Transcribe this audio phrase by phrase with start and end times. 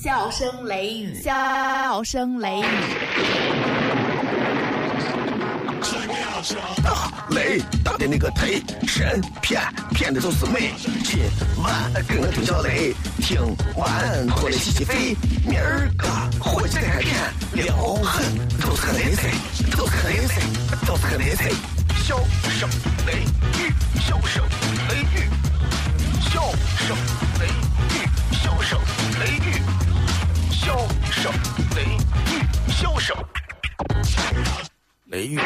[0.00, 2.64] 笑声雷雨，笑声雷雨。
[6.84, 10.72] 大雷大的那个忒神骗骗的都是美。
[11.02, 11.18] 今
[11.60, 13.40] 晚跟我听小雷，听
[13.74, 15.16] 完过来洗洗肺。
[15.44, 16.06] 明儿个
[16.38, 17.16] 火起来片
[17.54, 18.24] 撩狠，
[18.60, 19.32] 都是个雷菜，
[19.76, 20.40] 都是个雷菜，
[20.86, 21.50] 都是个雷菜。
[22.04, 22.16] 笑
[22.48, 22.68] 声
[23.04, 23.24] 雷
[23.58, 24.44] 雨，笑声
[24.90, 25.28] 雷雨，
[26.30, 26.40] 笑
[26.86, 26.96] 声
[27.40, 27.46] 雷
[27.98, 28.78] 雨，笑声
[29.18, 29.57] 雷雨，
[30.67, 30.77] 笑
[31.11, 31.31] 声
[31.75, 33.15] 雷雨，笑声
[35.05, 35.39] 雷雨。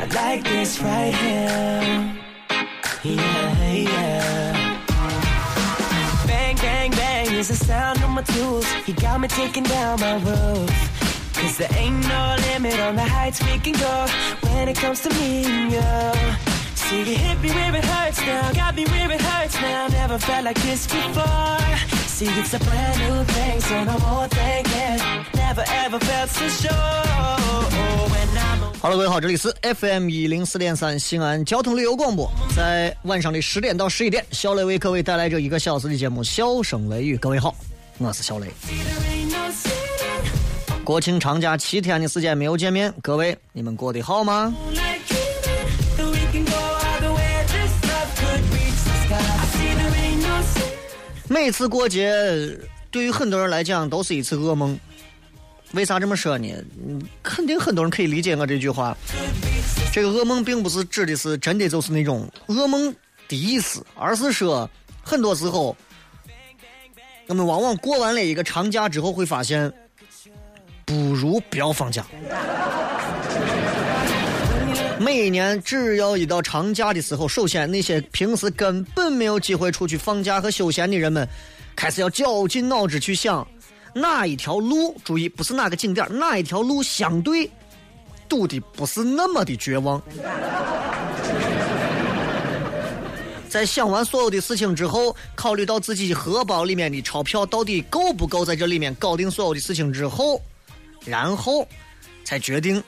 [0.00, 2.14] I like this right here.
[3.04, 4.78] Yeah, yeah.
[6.26, 8.66] Bang, bang, bang is the sound of my tools.
[8.86, 10.91] You got me taking down my roof.
[11.43, 14.07] Cause there ain't no limit on the heights we can go
[14.47, 15.81] when it comes to me and you.
[16.73, 19.87] See, you hit me where it hurts now, got me where it hurts now.
[19.89, 21.59] Never felt like this before.
[22.07, 25.01] See, it's a brand new thing, so no more thinking.
[25.35, 26.71] Never ever felt so sure.
[28.07, 28.79] When I'm away.
[28.79, 37.17] 哈喽，各位好，这里是 FM 一零四点三西安交通旅游广播，在晚上的十点到十一点，小雷为各位带来这一个小时的节目《笑声雷雨》。
[37.19, 37.53] 各位好，
[37.97, 38.47] 我是小雷。
[40.83, 44.53] 国庆长假七天的时间没有见面，各位你们过得好吗？
[51.29, 52.13] 每次过节
[52.91, 54.77] 对于很多人来讲都是一次噩梦。
[55.71, 56.53] 为啥这么说呢？
[56.85, 58.95] 嗯，肯定很多人可以理解我这句话。
[59.91, 62.93] 这个噩梦并不是指的是真的就是那种噩梦
[63.29, 64.69] 的意思，而是说
[65.01, 65.75] 很多时候，
[67.27, 69.71] 我们往往过完了一个长假之后，会发现
[70.93, 72.05] 不如不要放假。
[74.99, 81.27] 每年只要一到长假的时候，首先那些平时根本没有机会出去放假和休闲的人们，
[81.75, 83.45] 开始要绞尽脑汁去想
[83.91, 87.49] 哪一条路，注意不是哪个景点，哪一条路相对
[88.29, 89.99] 堵的不是那么的绝望。
[93.49, 100.41] 在想完所有的事情之后，考虑到自己荷包里面的钞票到底够不够在这里面搞定所有的事情之后，
[101.05, 101.67] 然后
[102.23, 102.81] 才决定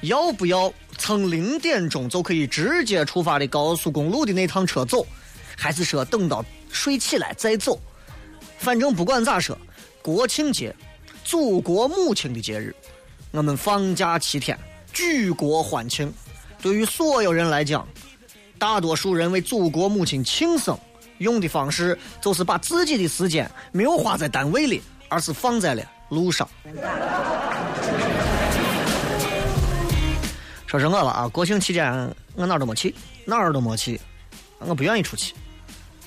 [0.00, 5.06] 要不要从零点钟就可以直接出发的高速公路的那趟车走，
[5.56, 7.78] 还是说等到睡起来再走？
[8.58, 9.56] 反正不管咋说，
[10.00, 10.74] 国庆节，
[11.24, 12.74] 祖国母亲的节日，
[13.30, 14.58] 我们放假七天，
[14.92, 16.12] 举国欢庆。
[16.60, 17.86] 对于所有人来讲，
[18.58, 20.78] 大多数人为祖国母亲庆生，
[21.18, 25.82] 用的方式就是把自己的时间没有花在单位里，而是放在了
[26.12, 26.46] 路上。
[30.66, 31.92] 说是我吧啊，国庆期间
[32.34, 32.94] 我哪儿都没去，
[33.26, 34.00] 哪儿都没去，
[34.58, 35.34] 我不愿意出去，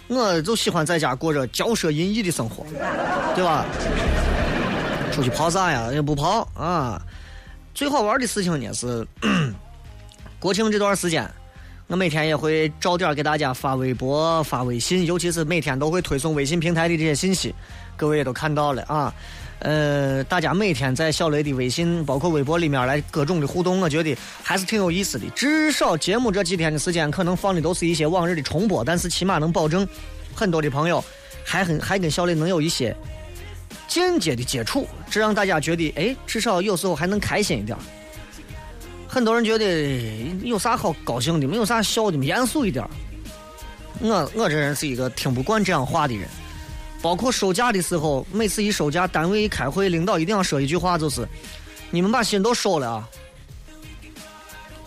[0.07, 2.65] 我就喜欢在家过着骄奢淫逸的生活，
[3.35, 3.65] 对吧？
[5.13, 5.91] 出去跑啥呀？
[5.93, 6.99] 也不跑啊。
[7.75, 9.07] 最好玩的事情呢是，
[10.39, 11.29] 国庆这段时间，
[11.85, 17.53] 我每天也会照点给大家发微博、发微信，尤其是每天都会推送微信平台的这些信息，
[17.95, 19.13] 各位也都看到了啊。
[19.59, 25.27] 呃，大家每天在小雷的微信包括微博里面来各种的互动，我觉得还是挺有意思的。
[25.29, 29.87] 至少节目这几天的时间，可能放的都是一些往日的重播，但是起码能保证
[30.35, 31.03] 很多的朋友
[31.43, 32.95] 还很 还跟小雷能有一些
[33.87, 37.77] 间接的接触，这让大家觉得，哎，至少有时候还能开心一点。
[39.07, 39.65] 很多人觉得
[40.43, 42.85] 有啥好高兴的，没有啥笑的，严肃一点。
[44.01, 46.27] 我我这人是一个听不惯这样话的人，
[47.05, 51.23] 包括收假的时候，每次一收假，单位一开会，领导一定要说一句话，就是
[51.91, 53.07] 你们把心都收了啊！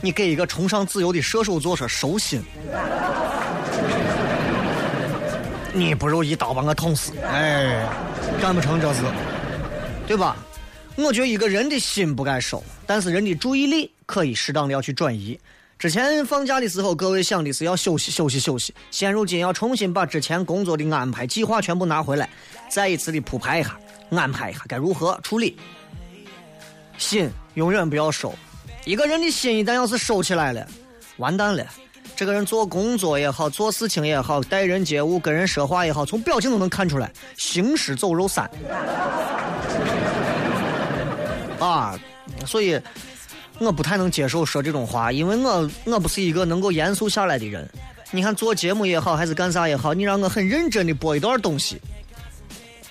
[0.01, 2.43] 你给一个崇尚自由的射手座说收心，
[5.73, 7.89] 你不如一刀把我捅死，哎，
[8.43, 9.03] 干不成这事，
[10.05, 10.37] 对吧？
[10.97, 15.39] 我觉得一个人的心不该收，但是人的注意力可以适当的要去转移。
[15.79, 22.29] 之前放假的时候，各位想的是要休息休息休息，现如今要重新把之前工作的安排计划全部拿回来，
[22.69, 23.79] 再一次的铺排一下，
[24.11, 25.57] 安排一下该如何处理。
[26.97, 28.35] 心永远不要收，
[28.85, 30.67] 一个人的心一旦要是收起来了，
[31.19, 31.65] 完蛋了。
[32.17, 38.51] 这个人做工作也好，做事情也好，待人接物、跟人说话也好，从表情都能看出来，行尸走肉三。
[41.61, 41.97] 啊，
[42.45, 42.81] 所以
[43.61, 47.69] 我不太能接受说这种话，因为我我不是一个能够严肃下来的人。
[48.11, 51.81] 你看做节目也好，还是干啥也好，你让我很认真的播一段东西。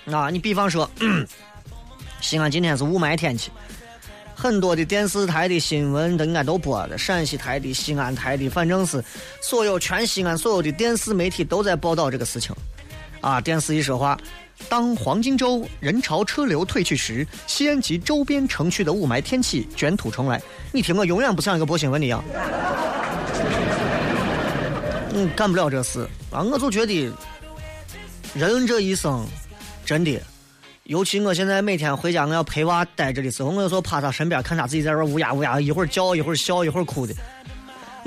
[0.06, 0.88] 啊，你比方说，
[2.20, 3.50] 西安今天是雾霾天气，
[4.34, 9.02] 很多的电视台的新闻都应该都播的，陕西台的、西安台的，反正是
[9.42, 12.54] 所有全西安所有的电视媒体都在报道这个事情。
[13.20, 14.18] 啊，电视一说话，
[14.68, 20.40] 当黄金周人潮车流退去时，西安及周边城区的雾霾天气卷土重来。
[20.72, 22.22] 你听我永远不像一个播新闻的一样。
[25.14, 26.42] 嗯，干不了这事啊！
[26.42, 27.12] 我就觉得，
[28.34, 29.26] 人这一生，
[29.84, 30.20] 真的，
[30.84, 37.12] 尤其我现在每天回家，我要陪娃待着的时候，我有时候趴他身边，看他自己在这乌鸦乌鸦，一会儿叫，一会儿笑，一会儿哭的，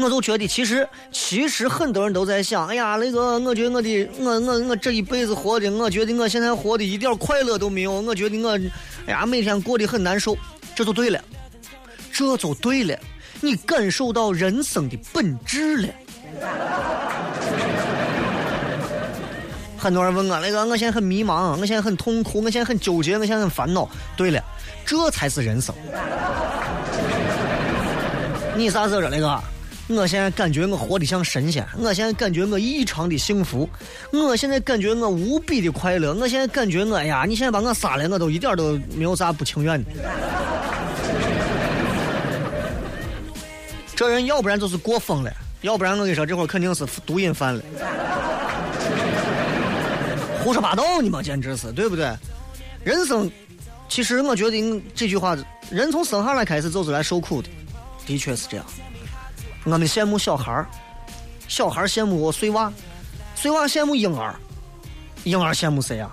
[0.02, 8.60] 我就觉得，其实，其实很多人都在想，哎呀，那个，我觉得我的，我我我这一辈子活的，我觉得我现在活的一点快乐都没有，我觉得我，
[9.06, 10.38] 哎呀，每天过得很难受，
[10.76, 11.22] 这就对了，
[12.12, 12.98] 这就对了，
[13.40, 15.88] 你感受到人生的本质了。
[19.78, 23.90] 很多人问我，那个我现在很迷茫，我现在很痛苦，我现在很纠结，我现在很烦恼。
[24.16, 24.44] 对了，
[24.86, 25.74] 这才是人生。
[28.56, 29.42] 你啥时候说那个？
[29.96, 33.70] 我现在感觉我活得像神仙，我现在感觉我异常的幸福，
[34.12, 39.92] 我现在感觉我无比的快乐，我现在感觉我哎呀，你现在把我杀了，我都一点都没有啥不情愿的。
[43.96, 45.32] 这人要不然就是过疯了。
[45.62, 47.62] 要不然我跟你说，这会儿肯定是毒瘾犯了，
[50.44, 52.12] 胡说八道你嘛，简直是对不对？
[52.84, 53.30] 人生，
[53.88, 55.38] 其实我觉得这句话，
[55.70, 57.50] 人从生下来开始就是来受苦的，
[58.08, 58.66] 的确是这样。
[59.64, 60.66] 我们羡慕小孩儿，
[61.48, 62.72] 小孩儿羡慕我碎娃，
[63.36, 64.36] 碎娃羡慕婴儿，
[65.24, 66.10] 婴儿羡慕谁呀？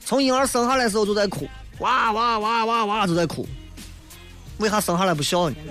[0.00, 3.46] 从婴儿生下来的时候就在哭，哇哇哇哇哇就在哭，
[4.58, 5.56] 为啥生下来不笑呢？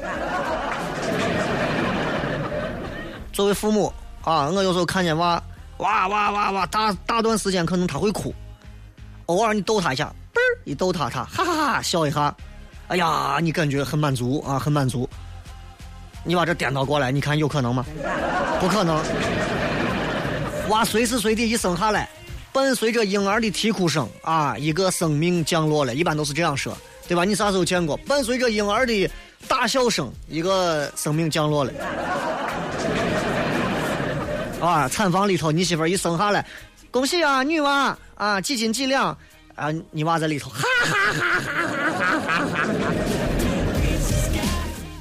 [3.32, 3.94] 作为父母
[4.24, 5.42] 啊，我有时候看见娃
[5.78, 8.34] 哇哇哇哇，大大段时间可能他会哭，
[9.28, 12.36] 偶尔你逗他一下，嘣儿一逗他，他哈哈哈笑一下，
[12.88, 15.08] 哎呀，你感觉很满足啊，很满足。
[16.26, 17.86] 你把这颠倒过来，你看有可能吗？
[18.60, 19.02] 不可能。
[20.70, 22.10] 娃随时随地一生下来，
[22.52, 26.76] 伴随着婴儿的啼哭声啊，一个生命降落了，一般都是这样说，
[27.08, 27.24] 对吧？
[27.24, 27.96] 你啥时候见过？
[27.98, 29.08] 伴随着婴儿的
[29.48, 31.72] 大笑声，一个生命降落了。
[34.60, 34.90] 啊！
[34.90, 36.44] 产房里头，你媳妇一生下来，
[36.90, 39.16] 恭喜啊，女娃啊，几斤几两
[39.54, 39.70] 啊？
[39.92, 41.65] 你娃在里头，哈哈哈哈哈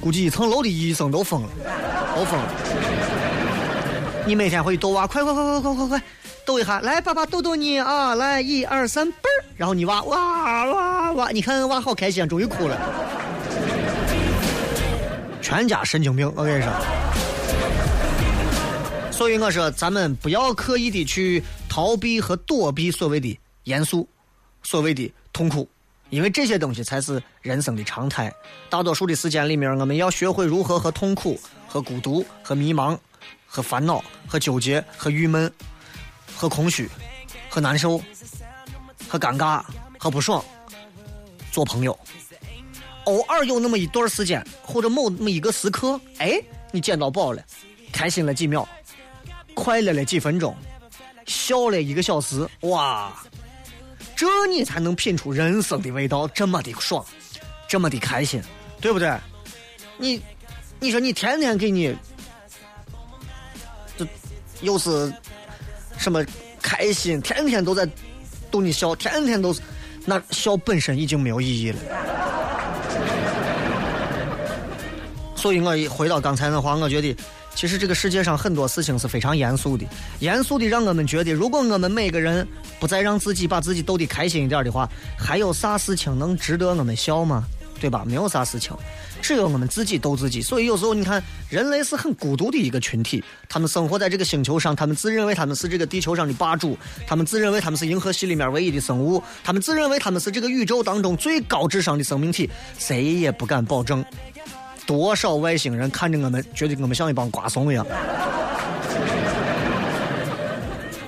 [0.05, 1.49] 估计一层楼的医生都疯了，
[2.15, 2.53] 都疯了。
[4.27, 6.03] 你每天回去逗娃，快快快快快快快，
[6.45, 8.13] 逗一下，来，爸爸逗逗你啊！
[8.13, 12.79] 来，一二三，嘣儿，然后你娃哇哇哇，你看娃好开心，终于哭了，
[15.41, 16.71] 全家神经病，我跟你说。
[19.09, 24.07] 所以我说，咱们不要刻意的去逃避和躲避所谓的严肃，
[24.61, 25.67] 所谓的痛苦，
[26.09, 28.33] 因为这些东西才是人生的常态。
[28.69, 32.97] 大多数的时间里面，我们要学会如何和痛苦、和孤独、和迷茫、
[33.45, 35.51] 和烦恼、和纠结、和郁闷、
[36.35, 36.89] 和空虚、
[37.49, 37.99] 和难受、
[39.07, 39.63] 和尴尬、
[39.97, 40.43] 和不爽
[41.51, 41.97] 做朋友。
[43.05, 46.41] 偶尔有那么一段时间，或者某那么一个时刻，哎，
[46.71, 47.43] 你捡到宝了，
[47.91, 48.67] 开心了几秒。
[49.53, 50.53] 快乐了几分钟，
[51.25, 53.13] 笑了一个小时，哇！
[54.15, 57.05] 这你才能品出人生的味道，这么的爽，
[57.67, 58.41] 这么的开心，
[58.79, 59.13] 对不对？
[59.97, 60.21] 你，
[60.79, 61.95] 你说你天天给你，
[63.97, 64.07] 这
[64.61, 65.13] 又是
[65.97, 66.23] 什么
[66.61, 67.21] 开心？
[67.21, 67.87] 天天都在
[68.49, 69.61] 逗你笑，天天都是，
[70.05, 71.79] 那笑本身已经没有意义了。
[75.35, 77.15] 所以我一回到刚才那话，我觉得。
[77.55, 79.85] 其实这个世界上很多事情是非常严肃的，
[80.19, 82.45] 严肃的让我们觉得，如果我们每个人
[82.79, 87.45] 不再让自己把自己逗得开心一点的话，还有啥事情能值得我们笑吗？
[87.77, 88.03] 对吧？
[88.05, 88.75] 没有啥事情，
[89.21, 90.41] 只有我们自己逗自己。
[90.41, 104.03] 所以有时候你看，人类是很孤独的一个群体，他们生活在这个星球上，他们自认为他们是这个地球上的霸主，他们自认为他们是银河系里面唯一的生物，他们自认为他们是这个宇宙当中最高智商的生命体，谁也不敢保证。
[104.85, 107.85] 多少外星人看着我们，觉得我们像一帮瓜怂一样。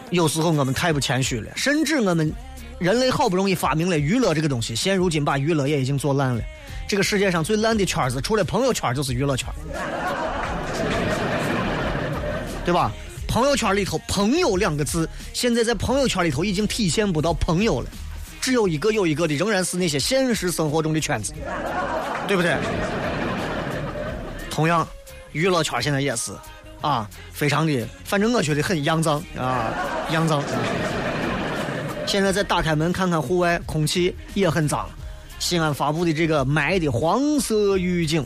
[0.09, 2.33] 有时候我们太不谦虚了，甚至我们
[2.79, 6.41] 人类好不容易发明了娱乐这个东西，现如今把娱乐也已经做烂了。
[6.87, 9.49] 这个世界上最烂的圈子，除了朋友圈就是娱乐圈，
[12.63, 12.91] 对吧？
[13.27, 17.89] 朋友圈里头“朋友”两个字，现在在朋友圈里头已经体现不到朋友了，
[18.39, 21.33] 只有一个又一个的，仍然是那些现实生活中的圈子，
[22.25, 22.55] 对不对？
[24.57, 24.87] 同样，
[25.33, 26.31] 娱乐圈现在也是，
[26.81, 29.71] 啊，非常的，反正我觉得很肮脏啊，
[30.09, 30.43] 肮脏。
[32.07, 34.89] 现在再打开门看看户外，空气也很脏，
[35.37, 38.25] 西安发布的这个霾的黄色预警，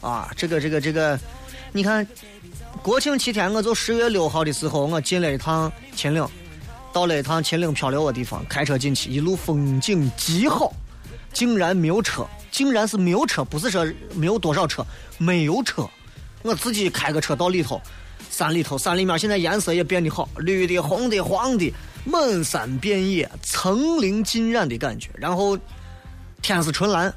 [0.00, 1.16] 啊，这个这个这个，
[1.70, 2.04] 你看，
[2.82, 6.26] 国庆七天，我就十月六号的时候，我进了一趟秦岭，
[6.92, 10.72] 到了一趟秦岭漂流的地方，开车进去，一路风景极好，
[11.32, 14.84] 竟然没有车，竟然是没有车，不是说没有多少车，
[15.18, 15.88] 没有车，
[16.42, 17.80] 我自己开个车到里头，
[18.30, 21.72] 山里头，山里面现在颜色也变得好，绿的、红的、黄的，
[22.04, 25.58] 满山遍野，层林尽染的感觉，然后。
[26.42, 27.12] 天是纯蓝，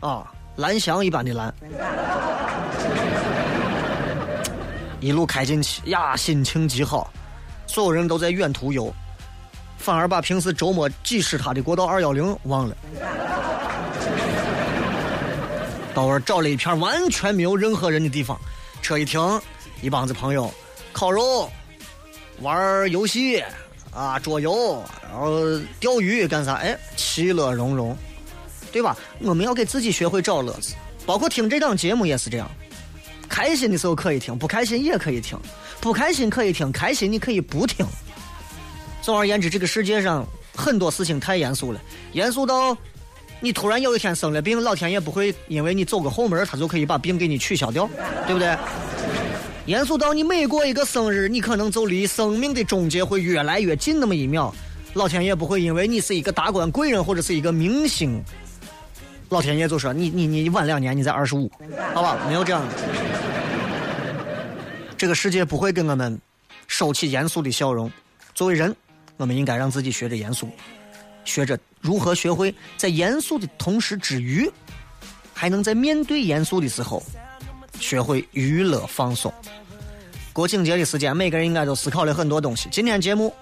[0.00, 1.54] 啊，蓝翔一般的蓝，
[5.00, 7.12] 一路开进去呀，心情极好，
[7.66, 8.90] 所有人都在远途游，
[9.76, 12.74] 反而把平时周末挤死他的国道二幺零忘了。
[15.94, 18.38] 到儿找了一片完全没有任何人的地方，
[18.82, 19.40] 车一停，
[19.80, 20.52] 一帮子朋友
[20.92, 21.48] 烤肉、
[22.40, 23.42] 玩游戏
[23.92, 25.40] 啊、桌游，然后
[25.78, 26.54] 钓鱼干啥？
[26.54, 27.96] 哎，其乐融融。
[28.72, 28.96] 对吧？
[29.20, 30.74] 我们要给自己学会找乐子，
[31.06, 32.50] 包括听这档节目也是这样。
[33.28, 35.38] 开心的时候可以听，不开心也可以听。
[35.80, 37.86] 不开心可以听，开心你可以不听。
[39.00, 41.80] 总而言之，这个世界上很多事情太严肃了，
[42.14, 42.76] 严肃到
[43.44, 47.86] 你突然有一天生了病，老天爷不会因为你走个后门，他就可以把病给你取消掉，
[48.26, 48.56] 对不对？
[49.66, 54.50] 严肃到你每过一个生日，你可能就离生命的终结会越来越近那么一秒，
[54.94, 58.18] 老天爷不会因为你是一个达官贵人或者是一个明星。
[59.28, 61.50] 老天爷就说：“你你你晚两年，你才二十五，
[61.92, 62.24] 好吧？
[62.26, 62.74] 没有这样的。
[64.96, 66.18] 这个世界不会跟我们
[66.66, 67.92] 收起严肃的笑容。
[68.34, 68.74] 作为人，
[69.18, 70.48] 我们应该让自己学着严肃，
[71.26, 74.50] 学着如何学会在严肃的同时之余，
[75.34, 77.02] 还能在面对严肃的时候，
[77.78, 79.30] 学会娱乐放松。
[80.32, 82.70] 国庆节的时间，每个人应该都思考了很多东西。
[82.72, 83.34] 今天节目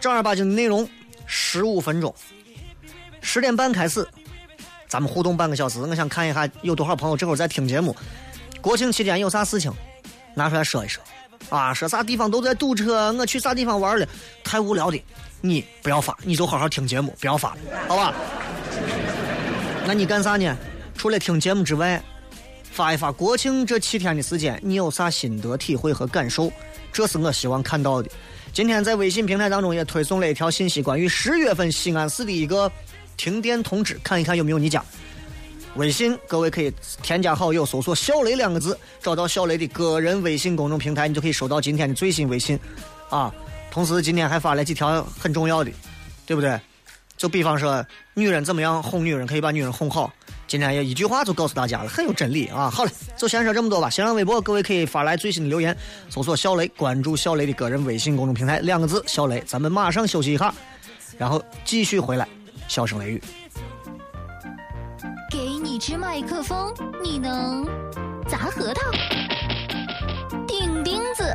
[0.00, 0.88] 正儿八经的内容，
[1.24, 2.12] 十五分钟，
[3.20, 4.04] 十点半开始。”
[4.88, 7.94] 咱们互动半个小时，我想看一下有多少朋友这会儿在听节目。
[8.60, 9.72] 国庆期间有啥事情，
[10.34, 11.00] 拿出来说一说。
[11.48, 14.06] 啊，说啥地方都在堵车，我去啥地方玩了，
[14.42, 15.00] 太无聊的，
[15.40, 18.14] 你不要发，你就好好听节目，不要发，好吧？
[19.86, 20.56] 那你干啥呢？
[20.96, 22.02] 除了听节目之外，
[22.70, 26.50] 发一发国庆这七天的时间，你有啥心得体会和感受？
[26.92, 28.10] 这是我希望看到的。
[28.52, 32.70] 今天在微信平台当中也推送了一条信息，关于十月份西安市的一个。
[33.16, 34.80] 停电通知，看一看有没有你家。
[35.74, 42.56] 微信，各位可以添加好友，搜索“小雷”两个字，找到小雷的个人微信公众平台，你就可以收到今天的最新微信。
[43.10, 43.34] 啊，
[43.70, 45.70] 同时今天还发了几条很重要的，
[46.26, 46.60] 对不对？
[47.16, 47.84] 就比方说，
[48.14, 50.12] 女人怎么样哄女人，可以把女人哄好。
[50.46, 52.70] 今天也一句话就告诉大家了，很有真理啊。
[52.70, 53.90] 好了，就先说这么多吧。
[53.90, 55.76] 新浪微博，各位可以发来最新的留言，
[56.08, 59.42] 搜索“小雷”，关注小雷的个人微信公众平台，两个字“小雷”。
[59.46, 60.54] 咱们马上休息一下，
[61.18, 62.26] 然后继续回来。
[62.68, 63.22] 笑声雷雨，
[65.30, 66.72] 给你支麦克风，
[67.02, 67.66] 你能
[68.28, 68.80] 砸核桃、
[70.46, 71.34] 钉钉子？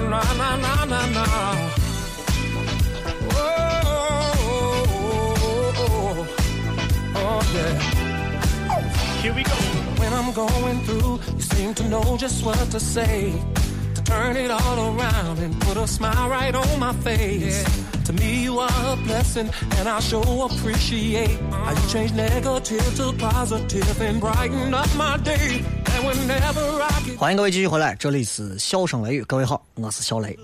[0.00, 1.24] na, na, na, na, na.
[3.32, 3.44] Oh,
[4.38, 4.94] oh,
[5.38, 6.26] oh, oh,
[7.16, 7.74] oh yeah.
[9.22, 9.54] Here we go.
[10.00, 13.42] When I'm going through, you seem to know just what to say
[14.06, 17.64] To turn it all around and put a smile right on my face.
[18.04, 23.12] To me, you are a blessing, and I sure appreciate how you change negative to
[23.18, 25.64] positive and brighten up my day.
[27.18, 30.38] 欢迎各位继续回来，这里是笑声雷雨，各位好，我是小雷。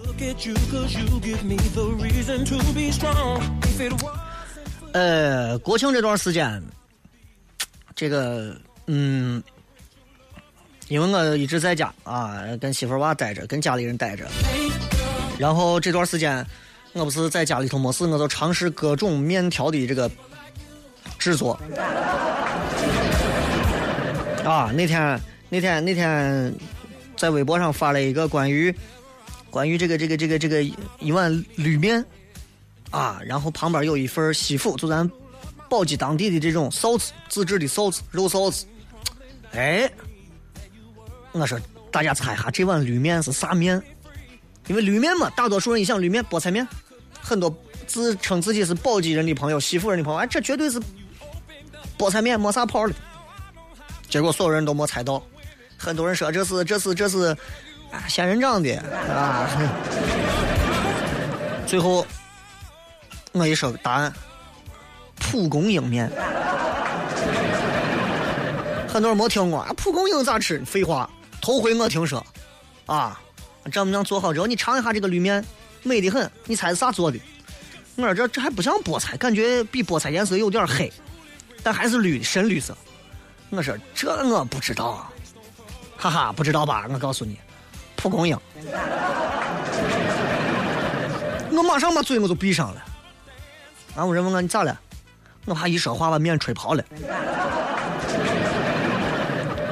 [4.93, 6.61] 呃，国庆这段时间，
[7.95, 9.43] 这个，嗯，
[10.93, 14.29] 因为我一直在家啊，跟媳妇儿娃待着，跟家里人待着。
[15.39, 16.47] 然后这段时间，
[16.93, 20.11] 我不是在家里头没事，我就尝试各种面条的这个
[21.19, 21.59] 制作。
[24.45, 25.19] 啊，那天
[25.49, 26.55] 那天那天
[27.17, 28.75] 在微博上发了一个关于
[29.51, 30.63] 关于这个这个这个这个
[30.99, 32.05] 一碗绿面
[32.91, 35.11] 啊，然后旁边有一份西府，就咱
[35.71, 38.67] 宝鸡当地的这种臊子，自制的臊子，肉臊子，
[39.53, 39.91] 哎。
[41.33, 41.59] 我说，
[41.91, 43.83] 大家猜一下这碗绿面是啥面？
[44.69, 46.67] 因为绿面嘛，大多数人一想绿面，菠菜面。
[47.21, 47.55] 很多
[47.87, 50.81] 自称自己是宝鸡人的朋友、西府人的朋友，哎，这绝对是
[51.99, 52.95] 菠菜面没啥泡的。
[54.09, 55.23] 结果所有人都没猜到，
[55.79, 57.37] 很多人说这是这是这是
[58.09, 58.75] 仙人掌的
[59.09, 59.49] 啊。
[61.67, 62.07] 最后
[63.33, 64.13] 我一说答案，
[65.17, 66.11] 蒲公英面。
[68.89, 70.63] 很多人没听过啊，蒲公英咋吃？
[70.67, 71.09] 废话，
[71.43, 72.25] 头回我听说
[72.87, 73.21] 啊。
[73.71, 75.45] 丈母娘做好之后，你尝一下这个绿面，
[75.85, 76.29] 美得很。
[76.47, 77.21] 你猜是啥做的？
[77.95, 80.93] 我说这这还不像菠菜，感觉比菠菜颜色有点黑，
[81.63, 82.77] 但还是绿的，深绿色。
[83.51, 85.07] 我说这我不知道，
[85.97, 86.87] 哈哈，不知道吧？
[86.91, 87.39] 我告诉你，
[87.95, 88.37] 蒲公英。
[91.53, 92.85] 我马上把嘴我就闭上了。
[93.95, 94.77] 俺屋人问我你咋了？
[95.45, 96.85] 我怕一说话把面吹跑了。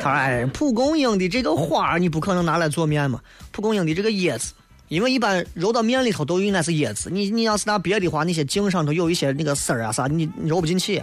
[0.01, 3.21] 他：“哎，蒲公英的这个花你不可能拿来做面嘛？
[3.53, 4.53] 蒲公英的这个叶子，
[4.89, 7.11] 因为一般揉到面里头都应该是叶子。
[7.11, 11.03] 你你要是拿别的话，那些茎上头有一些那个丝儿啊啥，你揉不进去。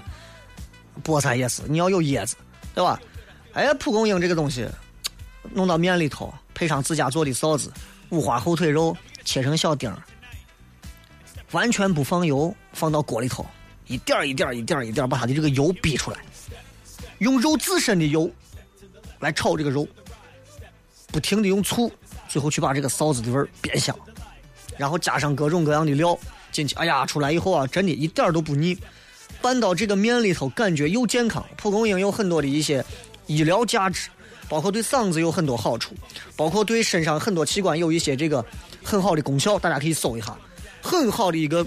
[1.04, 2.36] 菠菜也是，你要有叶子，
[2.74, 3.00] 对吧？
[3.54, 4.68] 哎，蒲公英这个东西，
[5.54, 7.72] 弄到面里头，配上自家做的臊子，
[8.10, 9.98] 五花后腿肉切成小丁儿，
[11.52, 13.46] 完全不放油，放到锅里头，
[13.86, 16.18] 一点一点一点一点把它的这个油逼出来，
[17.20, 18.30] 用肉自身的油。”
[19.20, 19.88] 来炒这个肉，
[21.08, 21.92] 不停的用醋，
[22.28, 23.98] 最后去把这个臊子的味儿变香，
[24.78, 26.18] 然后加上各种各样的料
[26.52, 26.76] 进去。
[26.76, 28.78] 哎呀，出来以后啊，真的一点都不腻，
[29.42, 31.46] 拌到这个面里头，感觉又健康。
[31.56, 32.84] 蒲公英有很多的一些
[33.26, 34.10] 医疗价值，
[34.48, 35.96] 包括对嗓子有很多好处，
[36.36, 38.44] 包括对身上很多器官有一些这个
[38.84, 39.58] 很好的功效。
[39.58, 40.38] 大家可以搜一下，
[40.82, 41.66] 很好的一个，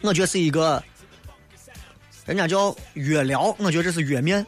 [0.00, 0.82] 我觉得是一个，
[2.26, 4.44] 人家叫药疗，我觉得这是药面。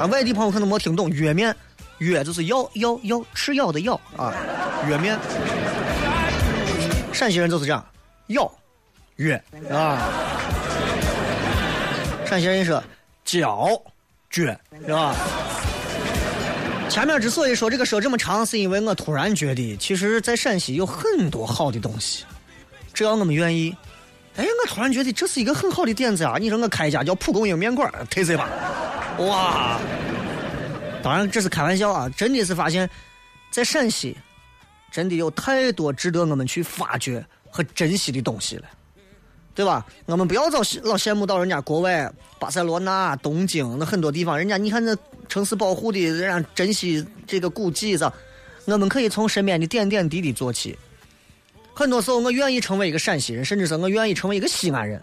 [0.00, 1.54] 啊，外地朋友可能没听懂，药面，
[1.98, 4.32] 药就是药药药吃药的药啊，
[4.90, 5.18] 药面。
[7.12, 7.84] 陕西人就是这样，
[8.28, 8.50] 药，
[9.16, 9.38] 药
[9.76, 9.98] 啊。
[12.24, 12.82] 陕西人说
[13.26, 13.68] 胶，
[14.30, 15.14] 脚，是吧？
[16.88, 22.24] 前面之所以说这个说这么长，是因为我突然觉得，其实，在陕西有很多好的东西，
[22.94, 23.76] 只要我们愿意。
[24.40, 26.36] 哎，我突然觉得这是一个很好的点子啊！
[26.40, 28.48] 你说我开一家叫蒲公英面馆，特色吧？
[29.18, 29.78] 哇！
[31.02, 32.88] 当然这是开玩笑啊，真的是发现，
[33.50, 34.16] 在陕西，
[34.90, 38.64] 真的有太多值得我们去发掘和珍惜的东西了，
[39.54, 39.84] 对吧？
[40.06, 44.96] 我们不要老老羡慕到人家国外巴塞罗那、东京那很多地方，人家你看那
[45.28, 48.10] 城市保护的，人家珍惜这个古迹子，
[48.64, 50.78] 我们可以从身边的点点滴滴做起。
[51.74, 55.02] 很多时候，我愿意成为一个陕西人，甚至是我愿意成为一个西安人，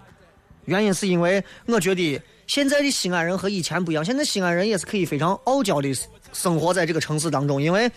[0.65, 2.21] 原因是因为我觉得。
[2.47, 5.93] 现在的西安人和以前不一样，现在西安人也是可以非常傲娇的
[6.31, 7.91] 生活在这个城市当中，因为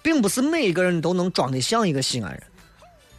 [0.00, 2.42] 并不是每一个人都能装得像一个西安人。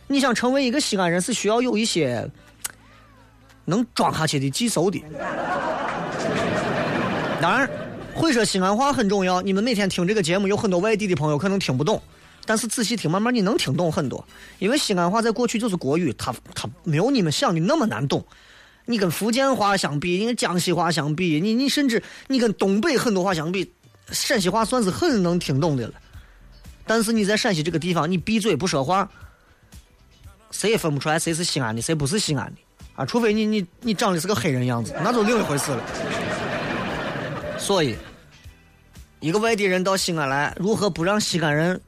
[0.07, 2.27] 你想成为一个西安人，是需要有一些
[3.65, 4.99] 能装下去的技术的。
[7.39, 7.69] 当然，
[8.15, 9.43] 会说西安话很重要。
[9.43, 12.01] 你们每天听这个节目，有很多外地的朋友可能听不懂，
[12.49, 14.27] 但是仔细听，慢慢你能听懂很多。
[14.57, 18.25] 因为西安话在过去就是国语，它它没有你们想的那么难懂。
[18.85, 23.71] 你跟福建话相比，你跟江西话相比，你你甚至你跟东北很多话相比，
[24.09, 25.93] 陕西话算是很能听懂的了。
[26.87, 29.07] 但是你在陕西这个地方，你闭嘴不说话，
[30.49, 32.59] 谁也分不出来谁是西安的，谁不是西安的
[32.95, 33.05] 啊！
[33.05, 35.83] 除非你你你长得是个黑人样子，那就另一回事了。
[37.59, 37.95] 所以，
[39.19, 41.79] 一个外地人到西安来，如何不让西安人？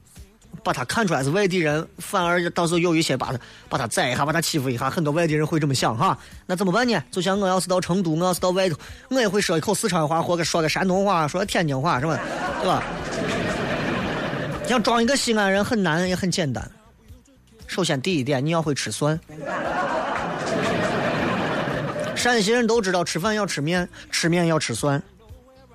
[0.62, 3.38] 把他看出来是外地人，反而到时候有一些把他
[3.68, 6.16] 把他宰一下，把他欺负一下，很多外地人会这么想哈。
[6.46, 7.02] 那怎么办呢？
[7.10, 8.76] 就像我要是到成都，我要是到外头，
[9.08, 12.20] 我也会说一口四川话，或者说个山东话，说个天津话，是吧？
[12.60, 12.82] 对吧？
[14.68, 16.70] 想装一个西安人很难，也很简单。
[17.66, 19.18] 首先第一点，你要会吃蒜。
[22.14, 25.02] 陕西人都知道吃饭要吃面，吃面要吃蒜，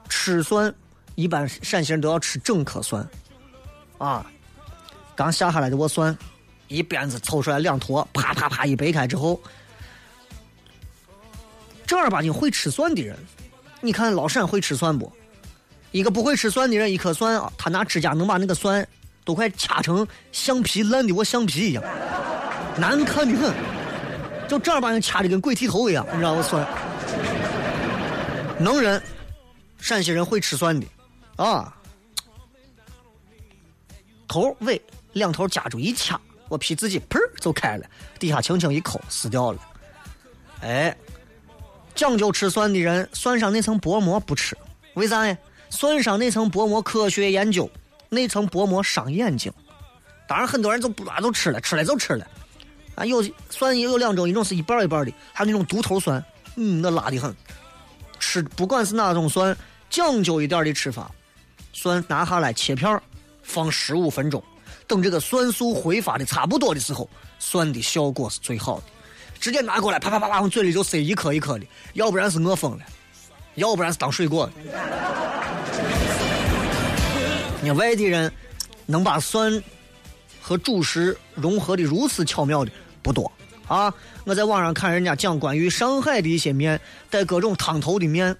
[0.07, 0.73] 吃蒜
[1.15, 3.05] 一般陕西人都要吃整颗蒜，
[3.97, 4.25] 啊。
[5.17, 6.15] 刚下下来的我蒜，
[6.67, 9.41] 一鞭子抽出来两坨，啪啪啪一掰开之后，
[11.87, 13.17] 正儿八经会吃蒜的人，
[13.81, 15.11] 你看老陕会吃蒜不？
[15.91, 18.87] 一个不会吃蒜的人，一颗蒜啊，他拿指甲能把那个蒜
[19.25, 21.83] 都快掐成橡皮烂的我橡皮一样，
[22.77, 23.51] 难看的很，
[24.47, 26.63] 就正儿八经掐的跟鬼剃头一样，你知道我蒜，
[28.59, 29.01] 能人，
[29.79, 30.85] 陕西人会吃蒜的，
[31.37, 31.75] 啊，
[34.27, 34.79] 头尾。
[35.17, 37.85] 两头夹住一掐，我皮自己砰就开了，
[38.19, 39.59] 底下轻轻一抠撕掉了。
[40.61, 40.95] 哎，
[41.93, 44.57] 讲究吃蒜的人，蒜上那层薄膜不吃，
[44.93, 45.37] 为啥呀？
[45.69, 47.69] 蒜上那层薄膜科学研究，
[48.09, 49.51] 那层薄膜伤眼睛。
[50.27, 52.25] 当然很多人就不都吃了，吃了就吃了。
[52.95, 56.23] 啊，有蒜也有两种，一种是一半一半的，还有那种独头蒜，
[56.55, 57.35] 嗯，那辣的很。
[58.19, 59.55] 吃不管是哪种蒜，
[59.89, 61.11] 讲究一点的吃法，
[61.71, 62.99] 蒜拿下来切片，
[63.43, 64.43] 放十五分钟，
[64.87, 68.83] 等这个蒜素挥发的差不多的时候，蒜的效果是最好的。
[69.39, 72.79] 直接拿过来，啪啪啪啪往嘴里就塞一颗一颗的，要不然是饿疯了，
[73.55, 74.49] 要不然是当水果。
[77.61, 78.31] 你外地人
[78.85, 79.61] 能把蒜
[80.41, 82.71] 和主食融合的如此巧妙的
[83.01, 83.31] 不多
[83.67, 83.93] 啊！
[84.23, 88.35] 我在网上看人家讲关于上海的一些面带各种汤头的面，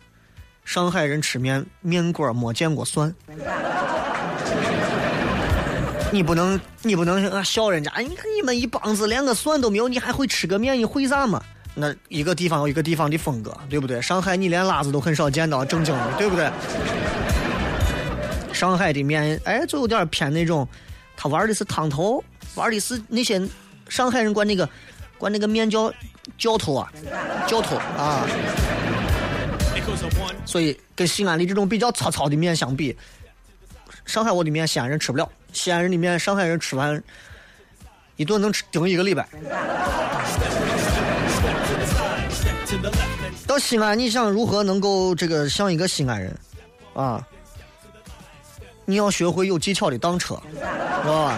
[0.66, 3.14] 上海人吃面面馆没见过蒜。
[6.12, 7.92] 你不能，你不能啊笑人家！
[8.00, 10.78] 你看你们一帮子连个蒜都没有，你还会吃个面？
[10.78, 11.42] 你会啥嘛？
[11.76, 14.02] 那一个地方有一个地方的风格，对不对？
[14.02, 16.50] 上海你连辣子都很少见到正经的，对不对？
[18.54, 20.68] 上海的面，哎，就有点偏那种，
[21.16, 22.24] 他玩的是汤头，
[22.56, 23.40] 玩的是那些
[23.90, 24.68] 上海人管那个
[25.18, 25.94] 管那个面叫
[26.38, 26.92] 浇头啊，
[27.48, 28.26] 浇头啊。
[30.46, 32.96] 所以跟西安的这种比较糙糙的面相比，
[34.08, 35.30] 上海我的面西安人吃不了。
[35.54, 37.02] 西安人的面，上海人吃完
[38.16, 39.28] 一顿能吃顶一个礼拜。
[43.46, 46.36] 到西安，你想如何能够这个像一个西安人
[46.94, 47.26] 啊？
[48.86, 51.38] 你要学会有技巧的当车，知道吧？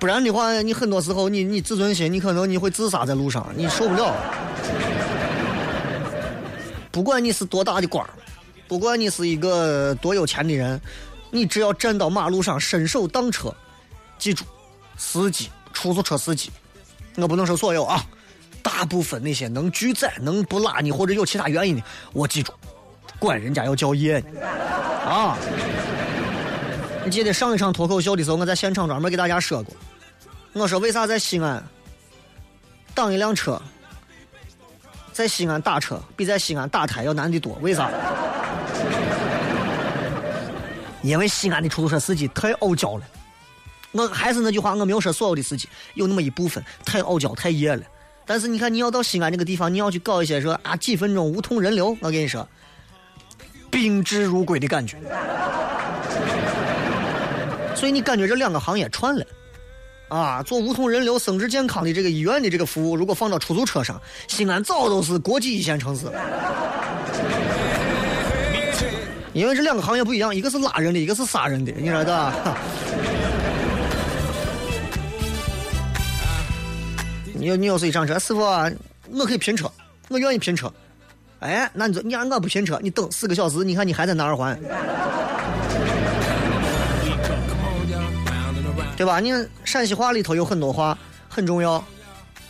[0.00, 4.14] 不然的话，你很多时候你你自尊心，你可能你会自杀在路上，你受不了。
[6.90, 8.06] 不管你是多大的官，
[8.72, 10.80] 不管你是一个多有钱的人。
[11.30, 13.54] 你只要站到马路上伸手挡车，
[14.18, 14.44] 记住，
[14.96, 16.50] 司机、出租车司机，
[17.16, 18.02] 我不能说所有啊，
[18.62, 21.82] 大部分那些能拒载、能不拉你或者有其他原因的，
[22.14, 22.52] 我记住，
[23.18, 24.22] 管人家要叫爷
[25.06, 25.36] 啊！
[27.04, 29.74] 你记得上一场脱口秀的时候，我在现场专门给大家说过，
[30.54, 31.62] 我说为啥在西安
[32.94, 33.60] 挡一辆车，
[35.12, 37.54] 在西安打车比在西安打胎要难得多？
[37.62, 37.90] 为啥？
[41.02, 43.02] 因为西安的出租车司机太傲娇了，
[43.90, 47.82] 我还是那句话，我没有说所有的司机，有那么一部分太傲娇、太野了。
[48.24, 52.48] 但是你看，你要到西安这个地方，你要去搞一些说啊几分钟无痛人流，我跟你说，
[53.68, 54.96] 宾至如归的感觉。
[57.74, 59.26] 所以你感觉这两个行业串了，
[60.08, 66.12] 啊，做无痛人流、生殖健康的这个医院的这个服务，如果放到出租车上，西安早都是国际一线城市了。
[69.34, 72.58] 因为这两个行业不一样，一个是拉人的，一个是杀人的，你知道吧？
[77.32, 79.72] 你你要是一上车，师傅，我可以拼车，
[80.08, 80.72] 我愿意拼车。
[81.40, 84.54] 哎，那你你让我不拼车，你等四个小时，你看你还在哪儿还？
[88.96, 89.18] 对吧？
[89.18, 89.32] 你
[89.64, 90.96] 陕西话里头有很多话
[91.28, 91.82] 很重要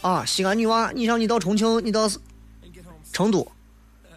[0.02, 0.24] 啊。
[0.26, 2.10] 西安女娃，你像你到重庆，你到
[3.12, 3.46] 成都，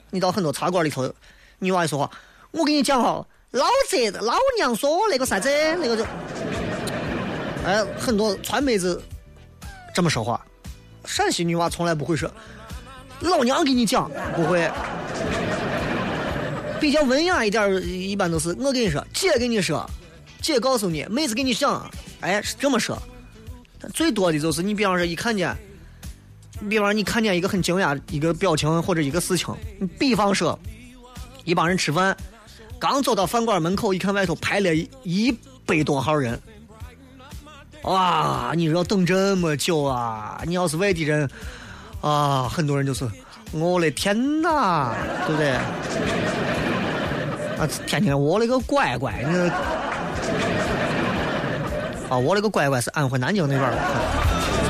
[0.10, 1.13] 你到很多茶馆里头，
[1.60, 2.10] 女娃一说话。
[2.56, 6.06] 我跟你讲哈，老子老娘说那个啥子那个就，
[7.65, 9.02] 哎，很多川妹子
[9.94, 10.44] 这么说话，
[11.04, 12.32] 陕西女娃从来不会说，
[13.20, 14.72] 老娘给你讲不会，
[16.80, 19.86] 比较文雅一点，一般都是我跟你说，姐跟你说，
[20.41, 21.91] 姐告诉你，妹子给你讲，
[22.22, 22.98] 哎，是这么说，
[23.94, 25.54] 最多的就是你比方说一看见，
[26.70, 29.54] 比方你看见一个很惊讶一个表情或者一个事情，
[30.00, 30.58] 比方说
[31.44, 32.15] 一帮人吃饭。
[32.80, 35.32] 刚走到饭馆门口，一看外头排了一
[35.66, 36.40] 百多号人，
[37.84, 38.52] 哇！
[38.56, 40.42] 你说等这么久啊？
[40.46, 41.30] 你要是外地人
[42.02, 43.10] 啊，很多人就是，
[43.52, 44.94] 我的天哪，
[45.26, 45.50] 对不对？
[47.58, 49.50] 啊，天天我勒个乖乖，你
[52.10, 53.78] 啊，我勒个乖乖是安徽南京那边的，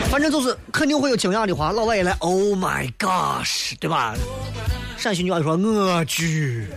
[0.10, 1.72] 反正就是肯定会有惊讶的话。
[1.72, 4.14] 老外一来，Oh my gosh，对吧？
[4.98, 6.68] 陕西女娃说我去。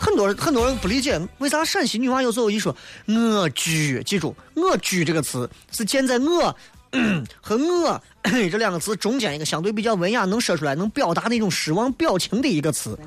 [0.00, 2.74] 很多人很多人不理解，为啥陕西女娃有时候一说
[3.06, 6.56] “我居”，记住“我居”这个词是建在“我”
[7.42, 8.02] 和“我
[8.50, 12.98] ”这两个词中间一个相对比较文雅，能说出来能表达那种失望表情的一个词。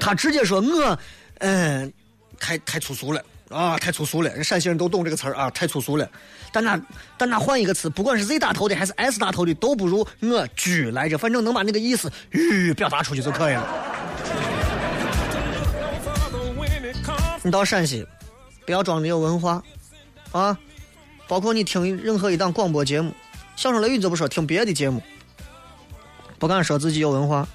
[0.00, 0.98] 他直接说“我”，
[1.38, 1.92] 嗯，
[2.40, 3.24] 太太粗俗了。
[3.50, 4.30] 啊，太粗俗了！
[4.30, 6.08] 人陕西人都懂这个词儿啊，太粗俗了。
[6.52, 6.78] 但那
[7.16, 11.16] 但那换一个词，不管是 Z 打头的还是 S 打头的，都不如我居来着。
[11.16, 13.66] 反正能把那个意思吁表达出去就可以了。
[17.42, 18.06] 你到陕西，
[18.66, 19.62] 不要装没有文化
[20.32, 20.58] 啊！
[21.26, 23.14] 包括你听任何一档广播节目，
[23.56, 25.02] 相声雷雨就不说，听别的节目，
[26.38, 27.48] 不敢说自己有文化，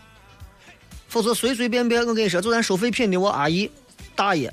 [1.07, 3.69] 否则随随便便我跟你说，就咱收废品的我阿姨、
[4.15, 4.51] 大爷。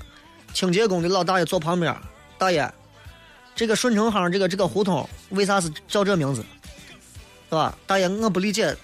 [0.52, 1.94] 清洁工的老大爷坐旁边，
[2.38, 2.70] 大爷，
[3.54, 6.44] 这个顺城巷这个这个胡同为啥是叫这名字？
[7.48, 7.74] 是吧？
[7.86, 8.76] 大爷，我不理解，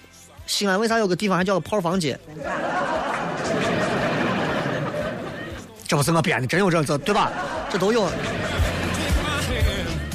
[0.45, 2.19] 西安为啥有个地方还叫个炮房街？
[5.87, 7.31] 这不是我编的，真有这这对吧？
[7.69, 8.09] 这都有。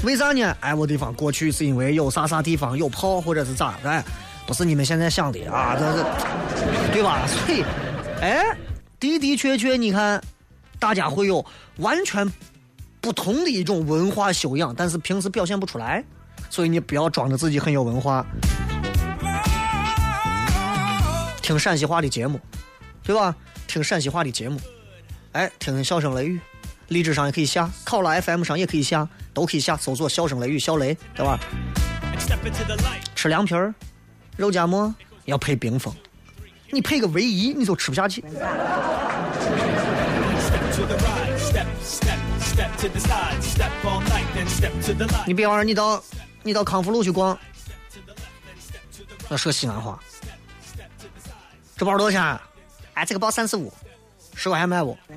[0.04, 0.54] 为啥呢？
[0.60, 4.04] 哎，我地方过去是因为有啥啥地方有炮，或者是咋的？
[4.46, 6.04] 不是你们现在想的啊，这是
[6.92, 7.26] 对吧？
[7.26, 7.64] 所以，
[8.20, 8.44] 哎，
[8.98, 10.20] 的的确确，你看，
[10.82, 12.28] 大家会有完全
[13.00, 16.02] 不同的一种文化修养，但是平时表现不出来。
[16.50, 18.26] 所以你不要装着自己很有文化，
[21.40, 22.40] 听陕西话的节目，
[23.04, 23.32] 对吧？
[23.68, 24.60] 听陕西话的节目，
[25.30, 26.40] 哎，听笑声雷雨，
[26.88, 31.38] 荔枝上也可以下，考拉 FM 上也可以下，都可以下，搜索笑声雷雨，小雷，对吧？
[33.14, 33.72] 吃凉皮儿，
[34.36, 34.92] 肉夹馍
[35.26, 35.94] 要配冰峰，
[36.72, 38.24] 你配个唯一你就吃不下去。
[45.26, 46.02] 你比方说你到。
[46.44, 47.38] 你到康复路去逛，
[49.28, 49.96] 那说西安话。
[51.76, 52.40] 这包多少钱？
[52.94, 53.72] 哎，这个包三十五，
[54.34, 54.98] 十块钱卖不？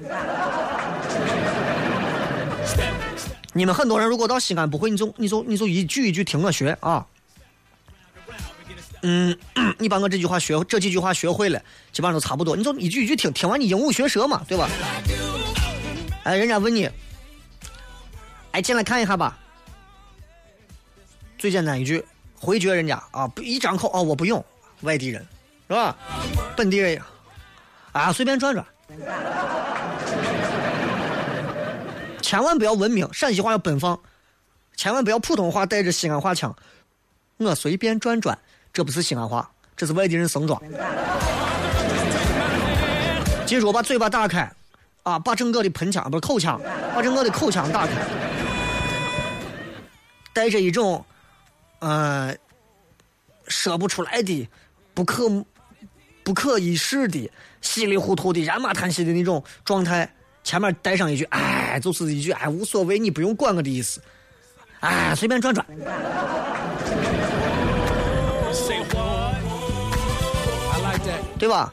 [3.53, 7.03] 你们很多人如果到西安不会，你就你就你就一句一句听我学啊。
[9.01, 9.35] 嗯，
[9.79, 11.59] 你把我这句话学这几句话学会了，
[11.91, 12.55] 基本上都差不多。
[12.55, 14.69] 你就一句一句听，听完你鹦鹉学舌嘛，对吧？
[16.23, 16.87] 哎，人家问你，
[18.55, 19.37] 哎，进来看一下吧。
[21.37, 22.01] 最简单一句
[22.39, 24.41] 回绝人家啊，不一张口啊，我不用，
[24.79, 25.21] 外地人
[25.67, 25.93] 是吧？
[26.55, 26.97] 本地人
[27.91, 28.65] 啊，随便转转，
[32.21, 33.99] 千万不要文明，陕西话要奔放，
[34.77, 36.55] 千万不要普通话带着西安话腔。
[37.35, 38.39] 我随便转转，
[38.71, 40.61] 这不是西安话，这是外地人生装。
[43.45, 44.49] 记住，把嘴巴打开
[45.03, 46.57] 啊，把整个的喷腔不是口腔，
[46.95, 47.93] 把整个的口腔打开，
[50.35, 51.03] 带着一种。
[51.79, 52.35] 嗯，
[53.47, 54.49] 说不出来的，
[54.93, 55.29] 不可
[56.23, 57.29] 不可一世的，
[57.61, 60.11] 稀里糊涂的，然马叹息的那种状态，
[60.43, 64.01] 前面带上一句“哎”，就是一句“哎”，无所谓，你不用管我的意思，
[64.79, 65.63] 哎，随便转转，
[71.37, 71.71] 对吧？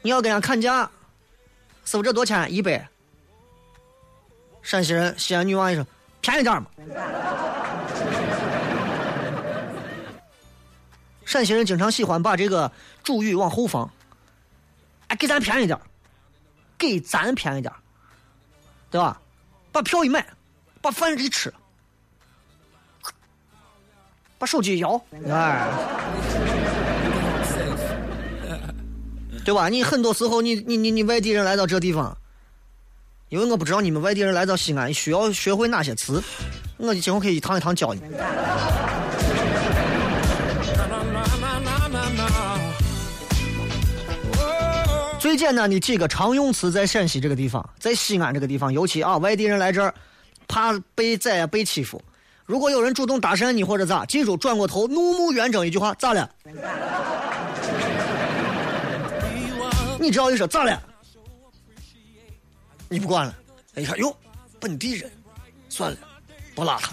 [0.00, 0.88] 你要跟人家砍价，
[1.84, 2.88] 师傅这多少钱一百？
[4.62, 5.86] 陕西人，西安女娃一说，
[6.22, 6.68] 便宜点嘛。
[11.32, 12.70] 陕西人经常喜欢把这个
[13.02, 13.90] 主语往后放，
[15.08, 15.78] 哎，给咱便宜点
[16.76, 17.72] 给咱便宜点
[18.90, 19.18] 对吧？
[19.72, 20.26] 把票一买，
[20.82, 21.50] 把饭一吃，
[24.36, 25.70] 把手机一摇，哎，
[29.42, 29.70] 对吧？
[29.70, 32.14] 你很多时候，你你你你外地人来到这地方，
[33.30, 36.22] 因为我不知道你们外地人来到西安需要学会哪些词，
[36.76, 38.02] 我今后可以一堂一堂教你。
[45.32, 49.94] 最简单的几个常用词，在陕西这个地方，在西安这个地方，尤其啊，外地人来这儿，
[50.46, 51.98] 怕被宰啊，被欺负。
[52.44, 56.28] 如果有人主动搭讪你或者咋，记住转过头，怒目圆睁一句话，咋了？
[59.98, 60.82] 你只要一说咋了，
[62.90, 63.34] 你不管了。
[63.76, 64.14] 一看哟，
[64.60, 65.10] 本地人，
[65.70, 65.96] 算了，
[66.54, 66.92] 不拉他。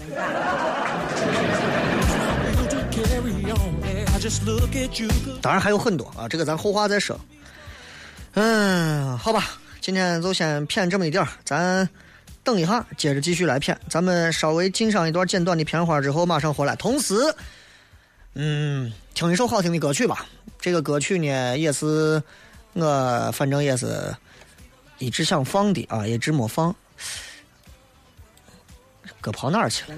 [5.41, 7.19] 当然还有很多啊，这个咱后话再说。
[8.41, 9.49] 嗯，好吧，
[9.82, 11.88] 今天就先骗这么一点儿，咱
[12.41, 13.78] 等一下，接着继续来骗。
[13.89, 16.73] 咱们稍微进上一段简短的片花之后，马上回来。
[16.78, 17.15] 同时，
[18.36, 20.25] 嗯，听一首好听的歌曲吧。
[20.58, 22.23] 这个歌曲呢，也是
[22.71, 24.15] 我反正也是
[24.99, 26.73] 一直想放的啊，一直没放。
[29.19, 29.97] 歌跑哪儿去了？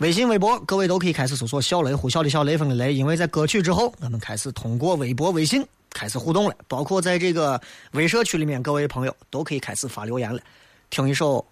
[0.00, 2.94] 微信、微博，各位都可以开始搜索小雷，呼啸的小，雷锋的雷。
[2.94, 7.60] 因为在歌曲之后，我们开始通过微博、微信开始互动了，包括在这个
[7.92, 10.40] 微社区里面，各位朋友都可以开始发留言了。
[10.88, 11.44] 听一首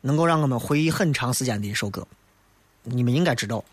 [0.00, 2.04] 能够让我们回忆很长时间的一首歌，
[2.82, 3.64] 你们应该知道。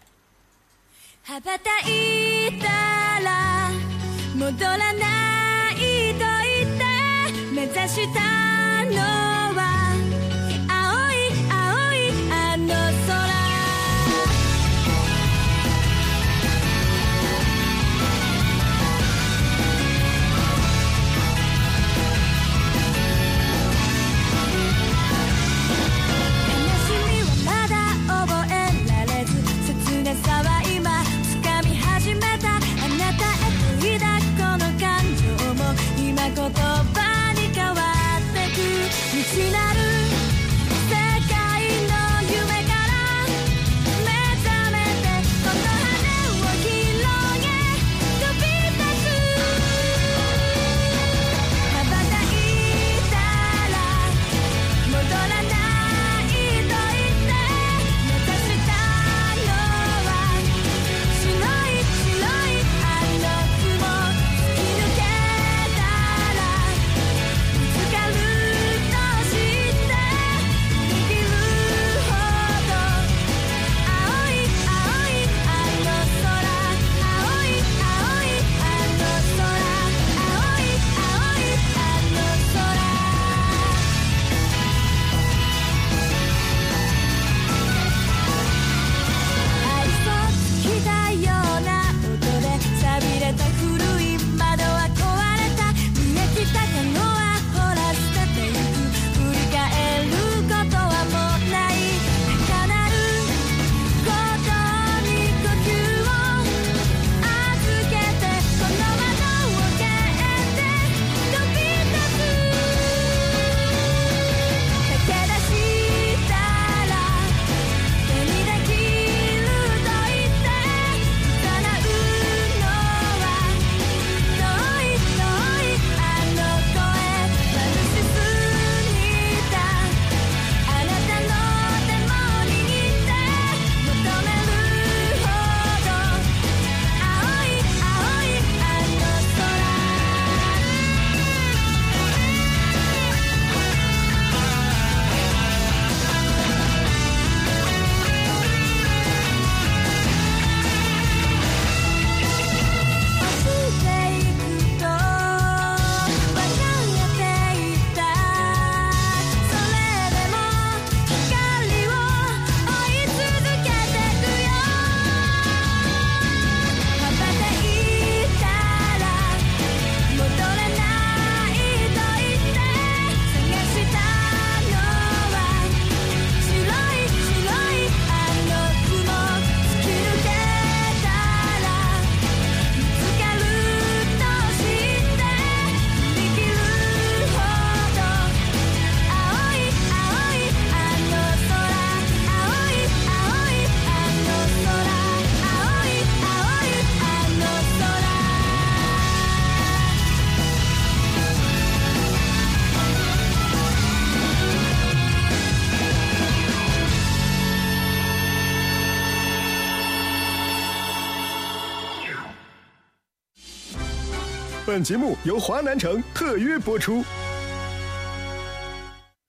[214.76, 217.02] 本节目由华南城特约播出。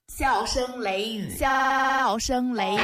[0.08, 2.78] 笑声雷雨，笑声雷雨，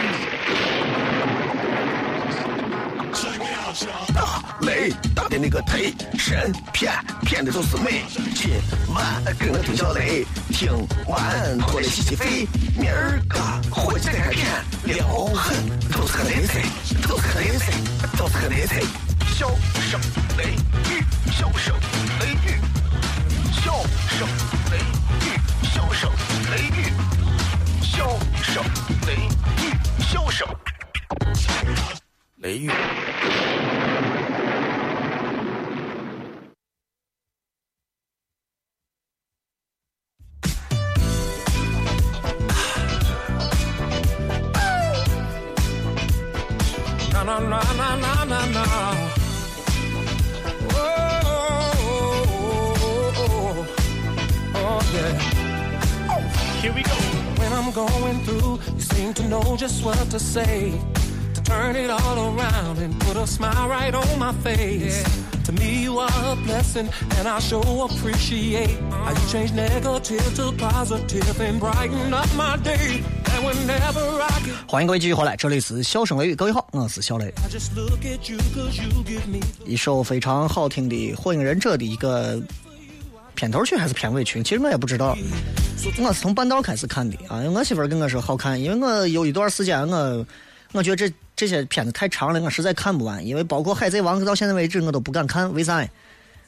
[4.14, 8.05] 大雷大的那个忒神骗骗的都是美。
[8.33, 8.53] 今
[8.94, 10.70] 晚跟我听小雷，听
[11.09, 12.46] 完过来洗洗肺。
[12.79, 13.40] 明儿个
[13.72, 16.62] 火起来看，撩狠都是个雷菜，
[17.09, 17.72] 都是个雷菜，
[18.16, 18.81] 都是个雷菜。
[19.42, 19.48] 笑
[19.90, 20.00] 声
[20.38, 20.55] 雷
[20.88, 21.02] 雨，
[21.33, 21.74] 笑声
[22.20, 22.61] 雷雨，
[23.50, 23.72] 笑
[24.09, 24.28] 声
[24.70, 24.78] 雷
[25.26, 25.35] 雨，
[25.66, 26.12] 笑声
[26.52, 26.92] 雷雨，
[27.83, 28.62] 笑声
[29.05, 29.14] 雷
[29.59, 30.46] 雨，笑声
[32.37, 32.70] 雷雨。
[60.33, 60.73] Say.
[61.35, 65.05] To turn it all around and put a smile right on my face.
[65.45, 70.53] To me, you are a blessing, and I sure appreciate how you change negative to
[70.53, 73.03] positive and brighten up my day.
[73.24, 77.35] And whenever I get 欢迎各位继续回来，这里是笑声雷雨，各位好，我是小雷。
[79.66, 82.41] 一首非常好听的《火影忍者》的一个
[83.35, 85.16] 片头曲还是片尾曲，其实我也不知道。
[85.99, 90.26] 我是从半道开始看的啊，我媳妇跟我说好看，因为我有一段时间我
[90.72, 93.26] 我觉得这这些片子太长了，我实在看不完。
[93.26, 95.87] 因为包括《海贼王》到现在为止我都不敢看，为啥？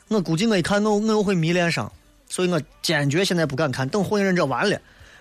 [0.09, 1.91] 我估计我一看我我又会迷恋上，
[2.29, 3.89] 所以我坚决现在不敢看。
[3.89, 4.81] 等《火影忍者》完了，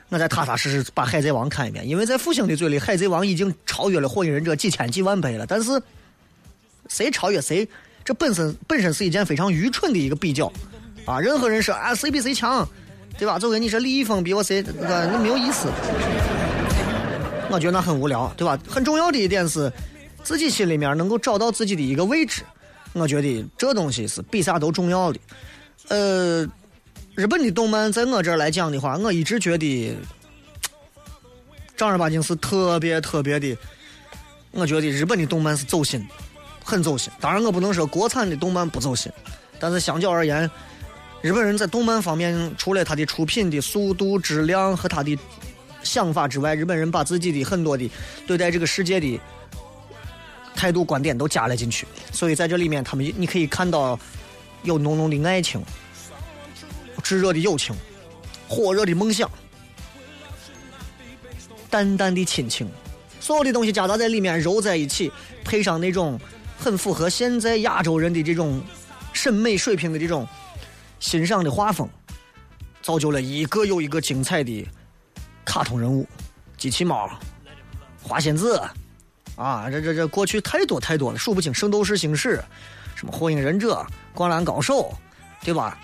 [0.09, 1.88] 我再踏踏实实把《海贼王》看一遍。
[1.88, 5.82] 因为在复兴的嘴里，《海贼王》已经超越了《火影忍者》几千几万倍了，但是。
[6.89, 7.68] 谁超越谁，
[8.03, 10.51] 这本身本身是一件非常愚蠢的一个比较，
[11.06, 12.68] 啊，任何人说啊谁比谁强，
[13.18, 13.38] 对吧？
[13.38, 15.68] 就跟你说李易峰比我谁，那个那没有意思，
[17.49, 18.58] 我觉得那很无聊，对吧？
[18.68, 19.72] 很重要的一点是，
[20.24, 22.41] 自己心里面能够找到自己的一个位置，
[22.93, 25.20] 我觉得这东西是比啥都重要的。
[25.89, 26.47] 呃，
[27.16, 29.97] 日本的动漫在我这儿来讲的话，我一直觉得
[31.76, 33.58] 正儿八经是特别特别的，
[34.51, 36.06] 我觉得日本的动漫是走心。
[36.66, 37.12] 很走心。
[37.20, 39.12] 当然，我不能说国产的动漫不走心，
[39.60, 40.49] 但是相较而言，
[41.24, 45.17] 日本人在动漫方面，除了他的出品的速度、质量和他的
[45.82, 47.89] 想法之外，日本人把自己的很多的
[48.28, 49.17] 对待这个世界的
[50.53, 51.88] 态度、观点都加了进去。
[52.11, 53.97] 所以在这里面，他们你可以看到
[54.63, 55.63] 有浓浓的爱情、
[57.01, 57.74] 炙热的友情、
[58.49, 59.32] 火热的梦想、
[61.69, 62.69] 淡淡的亲情，
[63.21, 65.09] 所有的东西夹杂在里面，揉在一起，
[65.45, 66.19] 配上那种。
[66.55, 68.61] 很符合现在亚洲人的这种
[69.11, 70.26] 审美水平的这种
[71.04, 71.88] 欣赏的画风，
[72.82, 74.66] 造就了一个又一个精彩的
[75.43, 76.08] 卡通人物，
[76.56, 77.10] 机器猫、
[78.01, 78.58] 花仙子
[79.36, 81.54] 啊，这这这过去太多太多了，数不清。
[81.54, 82.41] 圣斗士星矢，
[82.95, 84.97] 什么火影忍者、灌篮高手，
[85.43, 85.78] 对吧？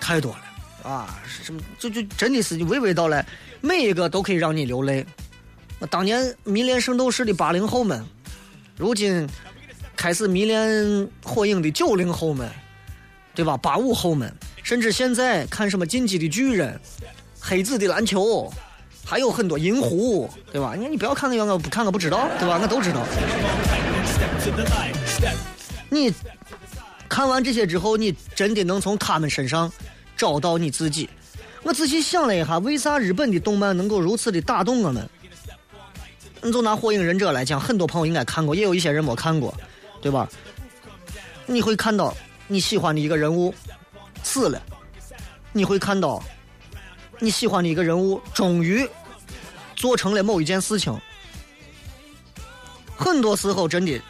[0.00, 1.22] 太多了啊！
[1.26, 3.24] 什么就就真的是娓娓道来，
[3.60, 5.04] 每一个都可以让你流泪。
[5.78, 8.02] 那当年迷恋圣斗士的八零后们，
[8.78, 9.28] 如今。
[9.96, 12.50] 开始迷恋火影的九零后们，
[13.32, 13.56] 对吧？
[13.56, 14.30] 八五后们，
[14.64, 16.80] 甚至现在看什么《进击的巨人》、
[17.38, 18.50] 黑子的篮球，
[19.04, 20.74] 还有很多银狐，对吧？
[20.74, 22.58] 你你不要看那个我不看我不知道，对吧？
[22.60, 23.06] 我都知道。
[25.90, 26.12] 你
[27.10, 29.70] 看完这些之后，你真的能从他们身上
[30.16, 31.10] 找到你自己。
[31.62, 35.06] 我仔细想了一下，为啥日本的动漫能够如此的打动我们？
[36.40, 39.54] 你就拿《火影忍者》来讲，很多朋友应该看过，也有一些人没看过。
[40.00, 40.26] 对吧？
[41.46, 42.14] 你会看到
[42.48, 43.54] 你喜欢的一个人物
[44.24, 44.60] 死了，
[45.52, 46.20] 你会看到
[47.20, 48.84] 你喜欢的一个人物终于
[49.76, 50.92] 做成了某一件事情。
[52.96, 54.00] 很多时候，真的，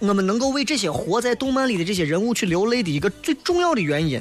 [0.00, 4.20] 我们能够为这些活在动漫里的这些人物去流泪的一个最重要的原因，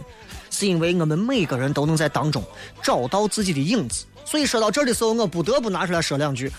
[0.49, 2.41] 是因为我们每个人都能在当中
[2.81, 4.05] 找到自己的影子。
[4.23, 6.49] 所以说到这儿的时候，我不得不拿出来说两句。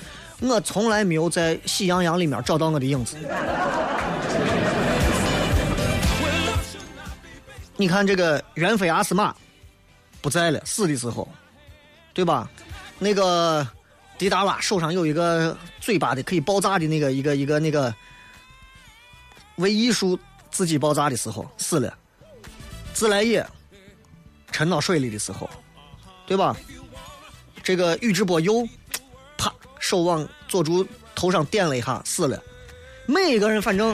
[0.40, 3.16] 我从来没有在《喜羊羊》里面找到我的影子。
[7.82, 9.34] 你看这个猿飞阿斯玛
[10.20, 11.28] 不在了，死的时候，
[12.14, 12.48] 对吧？
[13.00, 13.66] 那个
[14.16, 17.92] 迪达拉手上有一个嘴巴的可以爆炸的那个一个一个那个
[19.56, 20.16] 为艺术
[20.48, 21.92] 自己爆炸的时候死了。
[22.94, 23.44] 自来也
[24.52, 25.50] 沉到水里的时候，
[26.24, 26.56] 对吧？
[27.64, 28.64] 这个宇智波鼬。
[29.36, 32.40] 啪手往佐助头上点了一下，死了。
[33.06, 33.92] 每一个人，反正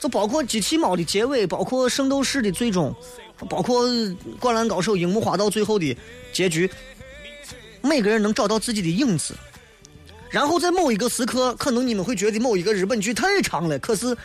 [0.00, 2.92] 就包括机器猫的结尾，包括圣斗士的最终，
[3.48, 3.88] 包括
[4.40, 5.96] 《灌篮高手》樱木花道最后的
[6.32, 6.70] 结局，
[7.82, 9.34] 每个人能找到自己的影子。
[10.30, 14.16] 然后在某一个时刻，可能你们会觉得某一个日本剧太长了，可是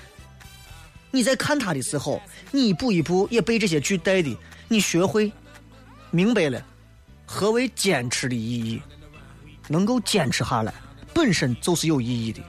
[1.11, 4.37] 你在看它的时候，你一步一步也被这些剧带的，
[4.67, 5.31] 你学会
[6.11, 6.61] 明白了
[7.25, 8.81] 何为坚持的意义，
[9.69, 10.73] 能够坚持下来，
[11.13, 12.41] 本身就是有意义的。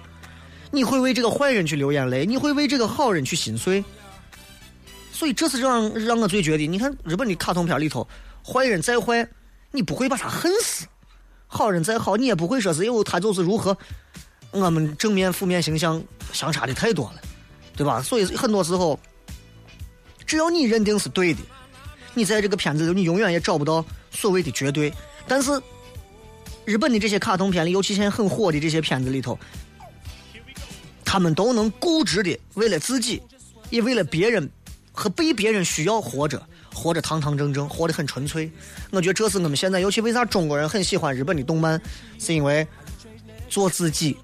[0.72, 3.84] 你会为这个坏人去流眼泪，你会为这个好人去心碎。
[5.14, 8.06] 所以这是让让我最觉得，你看日本的卡通片里头，
[8.44, 9.26] 坏人再坏，
[9.70, 10.86] 你不会把他恨死；
[11.46, 13.78] 好人再好，你也不会说是哟他就是如何。
[14.50, 16.02] 我们正面负面形象
[16.32, 17.20] 相差的太多了，
[17.76, 18.02] 对吧？
[18.02, 18.98] 所以很多时候，
[20.26, 21.40] 只要你认定是对的，
[22.12, 24.92] 你在这个片子里你永远也找不到所谓的绝对。
[25.28, 25.52] 但是
[26.64, 29.38] 日本的这些卡通片里，尤其现在很火的这些片子里头，
[31.04, 33.22] 他们都能固执的为了自己，
[33.70, 34.50] 也为了别人。
[34.94, 36.40] 和被别人需要活着，
[36.72, 38.50] 活着堂堂正正，活得很纯粹。
[38.92, 41.78] 我觉得这是我们现在，尤其为啥中国人很喜欢日本的动漫，
[42.18, 42.66] 是因为
[43.50, 44.16] 做自己，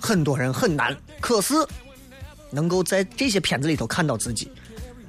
[0.00, 1.54] 很多人很难，可是
[2.50, 4.50] 能够在这些片子里头看到自己，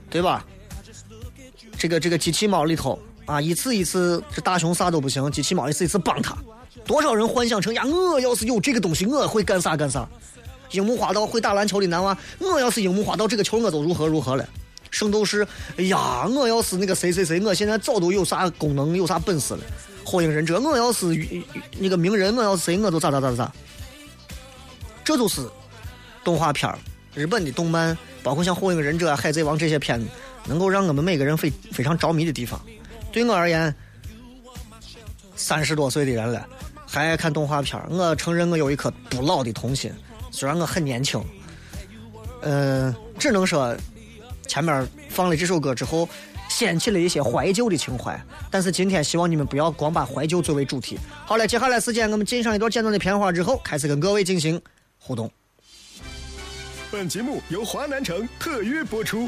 [0.10, 0.44] 对吧？
[1.78, 6.36] 这个这个机器猫里头啊，一次一次这大雄啥都不行，机器猫一次一次帮他，
[6.84, 10.10] 多少人幻想成呀，我要是有这个东西，我会干啥干啥。
[10.72, 14.48] 樱木花道会打篮球的男娃，我要是樱木花道，这个球我都如何如何了。
[14.90, 15.46] 圣斗士，
[15.78, 19.60] 哎呀，我要是那个谁谁谁，我现在早都有啥功能，有啥本事了。
[20.04, 21.08] 火影忍者，我要是
[21.78, 23.52] 那个鸣人，我要是谁，我都咋咋咋咋。
[25.04, 25.42] 这就是
[26.24, 26.74] 动画片
[27.14, 30.08] 日本的动漫，包括像火影忍者、海贼王这些片子，
[30.46, 32.60] 能够让我们每个人非非常着迷的地方。
[33.12, 33.74] 对我而言，
[35.36, 36.48] 三十多岁的人了，
[36.86, 39.92] 还爱看动画片我承认我有一颗不老的童心。
[40.38, 41.20] 虽然我很年轻，
[42.44, 43.76] 嗯，只能说
[44.46, 46.08] 前面放了这首歌之后，
[46.48, 48.16] 掀起了一些怀旧的情怀。
[48.52, 51.00] 但是今天希望你们不要光把怀旧作为主题。
[51.26, 54.62] 好了，接下来时间我们进上一段简短的片花之后，开始跟各位进行
[55.00, 55.28] 互动。
[56.92, 59.28] 本节目由华南城特约播出。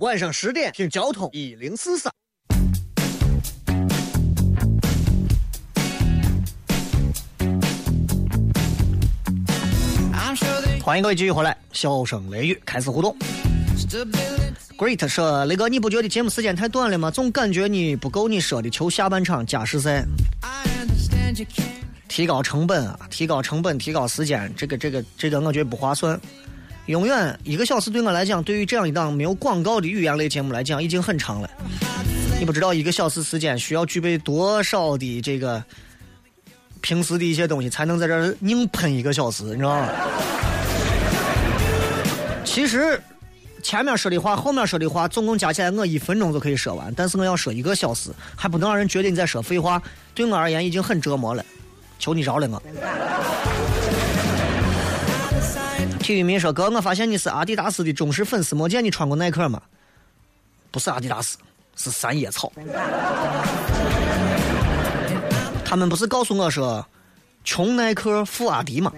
[0.00, 2.12] 晚上十点听交通一零四三。
[10.82, 13.16] 欢迎各位继续回来，笑声雷雨开始互动。
[14.76, 17.10] Great 说：“雷哥，你不觉得节目时间太短了吗？
[17.10, 20.04] 总感觉你不够你说的求下半场加时赛，
[22.08, 26.20] 提高成本啊，提高成本，提高时间，这个这个这个，我觉得不划算。
[26.86, 31.48] 永远一个小时对我来讲，对于这样一档没有广告的语言类节目来讲，已经很长了。
[32.38, 35.64] 你不知道一个小时时间需要具备多少的这个
[36.82, 39.88] 平时的一些东西，才能在这儿硬喷一个小时，你知道吗？”
[42.44, 43.00] 其实，
[43.62, 46.92] 前面说的话，后面说的话，总共加起来我一分钟就可以说完。
[46.94, 49.82] 但是我要说一个小时，还不能让人觉得你在说废话。
[50.14, 51.42] 对我而言，已经很折磨了。
[51.98, 52.62] 求你饶了我。
[56.04, 59.62] 体育迷说：“哥，我发现你是阿迪达斯的忠实粉丝，没见你穿过耐克吗？”
[60.70, 61.38] 不是阿迪达斯，
[61.76, 62.52] 是三叶草。
[65.64, 66.86] 他们不是告诉我说，
[67.42, 68.92] 穷耐克，富阿迪吗？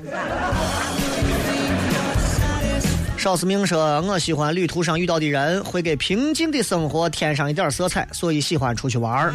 [3.16, 9.32] 赵思明说：“我喜欢旅途上遇到的人，会给平静的生活添上一点色彩，所以喜欢出去玩儿。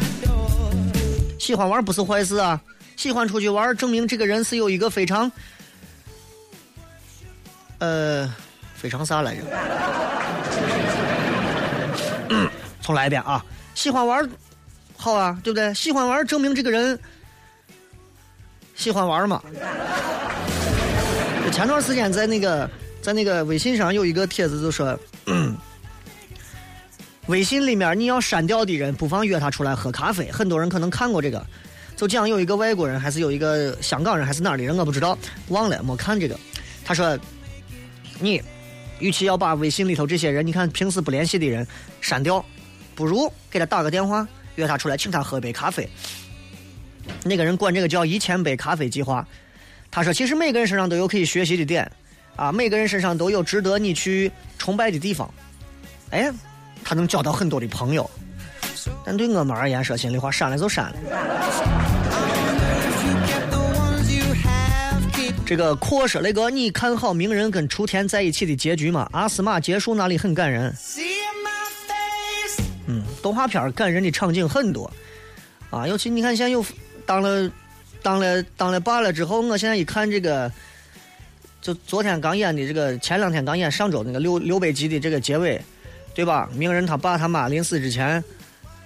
[1.38, 2.60] 喜欢玩不是坏事啊，
[2.98, 5.32] 喜欢出去玩证明这个人是有一个非常……
[7.82, 8.32] 呃，
[8.76, 9.42] 非常啥来着？
[12.80, 13.44] 重来一遍啊！
[13.74, 14.30] 喜欢玩
[14.96, 15.74] 好啊，对不对？
[15.74, 16.96] 喜欢玩证明这个人
[18.76, 19.42] 喜欢玩嘛。
[21.50, 22.70] 前段时间在那个。”
[23.02, 24.96] 在那个微信上有一个帖子，就说，
[27.26, 30.30] 微信里面你要删掉的人，不妨约他出来喝咖啡。
[30.30, 31.44] 很多人可能看过这个，
[31.96, 35.18] 就讲有一个外国人，还是有一个香港人，还是哪儿的人，我不知道，
[35.48, 36.38] 忘了没看这个。
[36.84, 37.18] 他说，
[38.22, 38.40] 你
[38.98, 41.66] 与其要把微信里头这些人，你看平时不联系的人
[42.00, 42.44] 删掉，
[42.94, 45.88] 不如给他打个电话，约他出来，请他喝杯咖啡。
[47.24, 49.26] 那个人管这个叫一千杯咖啡计划。
[49.90, 51.90] 他说，其实每个人身上都有可以学习的点。
[52.36, 55.28] 啊，每个人身上都有值得你去崇拜的地方。
[56.10, 56.32] 哎，
[56.82, 58.08] 他能交到很多的朋友。
[59.04, 61.91] 但对我们而言，说心里话，删了就删了。
[65.52, 69.06] 这个阔说那个，你看好鸣人跟雏田在一起的结局吗？
[69.12, 70.74] 阿斯玛结束那里很感人。
[72.86, 74.90] 嗯，动画片感人的场景很多
[75.68, 76.64] 啊，尤其你看现在又
[77.04, 77.52] 当了
[78.00, 80.50] 当了当了爸了之后，我现在一看这个，
[81.60, 85.60] 就昨天刚演的这个，前两天刚演上周那个六六百集的这个结尾，
[86.14, 86.48] 对吧？
[86.54, 88.24] 鸣人他爸他妈临死之前，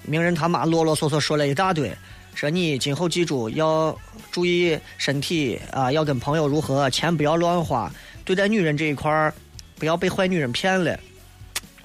[0.03, 1.97] 鸣人他妈啰啰嗦嗦说了一大堆。
[2.35, 3.97] 说你今后记住要
[4.37, 7.91] 注意身体啊，要跟朋友如何，钱不要乱花，
[8.23, 9.33] 对待女人这一块儿
[9.77, 11.01] 不要被坏女人骗了。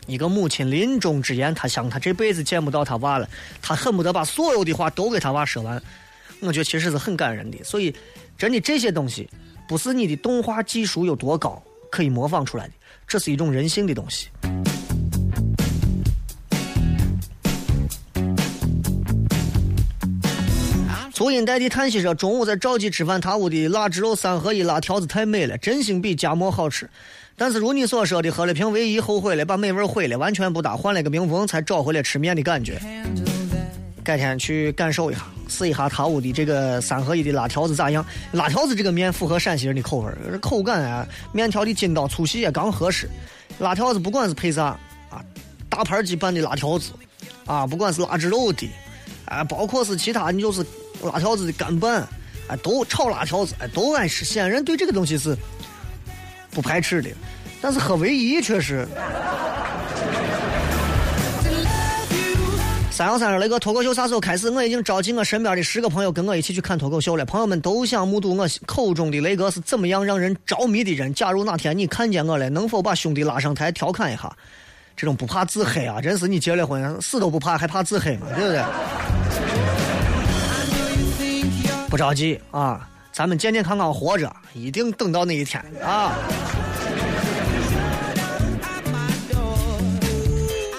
[0.06, 3.30] 一个母亲临终之言，她想她这辈子见不到她娃了，
[3.62, 5.82] 她恨不得把所有的话都给她娃说完。
[6.42, 7.64] 我觉得其实是很感人的。
[7.64, 7.96] 所以，
[8.38, 9.30] 真的这些东西
[9.66, 12.74] 不是你的动画技术有多高可以模仿出来的，
[13.08, 14.28] 这是一种人性的东西。
[21.22, 26.90] 足音代替叹息说：“中午在赵记吃饭，他屋的腊汁肉三合一辣条子太美了，真心比夹馍好吃。
[27.38, 32.82] 但是如你所说的，喝了瓶唯一，后悔了，把美味毁了，完全不搭，换了个冰峰，才找回了吃面的感觉。
[34.04, 38.04] 改天去感受一下，试一下他屋的这个三合一的辣条子咋样？
[38.32, 43.08] 辣条子这个面符合陕西人的口味，口感啊，面条的筋道粗细也刚合适。
[43.60, 44.76] 辣条子不管是配啥
[45.12, 45.24] 啊，
[45.70, 46.94] 大盘鸡拌的辣条子
[47.46, 48.68] 啊，不管是腊汁肉的，
[49.26, 50.66] 啊，包括是其他，你就是。”
[51.04, 52.08] 辣条子的干拌，
[52.48, 54.24] 哎，都炒辣条子，哎，都爱吃。
[54.26, 55.36] 西安人对这个东西是
[56.52, 57.10] 不排斥的，
[57.62, 58.88] 但是喝唯一却是。
[62.92, 64.50] 三幺三说：“雷哥，脱口秀啥时候开始？
[64.52, 67.26] 我已经召集我身边的十个朋友跟我一起去看脱口秀了。
[67.26, 71.12] 朋友们都想目睹我口中的雷哥是怎么样让人着迷的人。
[71.14, 74.32] 假如哪天你看见我了，能否把兄弟拉上台调侃一下？
[74.96, 78.28] 这种不怕自黑啊，真是你结了婚死都不怕，还怕自黑吗？
[78.36, 78.62] 对不对？”
[81.92, 86.14] 不着急啊，咱们健健康康活着，一定等到那一天啊。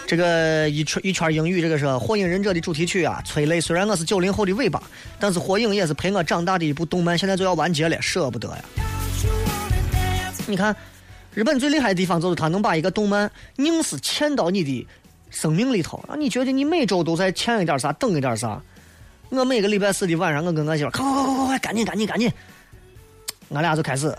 [0.07, 3.61] 这个一圈一圈英语，这个是《火影忍者》的主题曲啊，催泪。
[3.61, 4.83] 虽然我是九零后的尾巴，
[5.21, 8.65] 但是《火影》也是陪我长大的一部动漫，现在就要完结了，舍不得呀。
[10.47, 10.75] 你看，
[11.35, 14.89] 日本最厉害的地方就是他能把一个动漫硬是嵌到你的
[15.29, 18.59] 生命里头，让你觉得你每周都在欠一点啥，等一点啥。
[19.35, 22.30] 我每个礼拜四的晚上，我跟我媳妇快快快快快，赶紧赶紧赶紧，
[23.55, 24.14] 俺俩就开始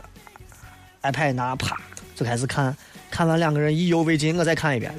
[1.04, 1.80] ，iPad 拿啪
[2.16, 2.76] 就开始看，
[3.12, 4.92] 看完两个人意犹未尽，我再看一遍。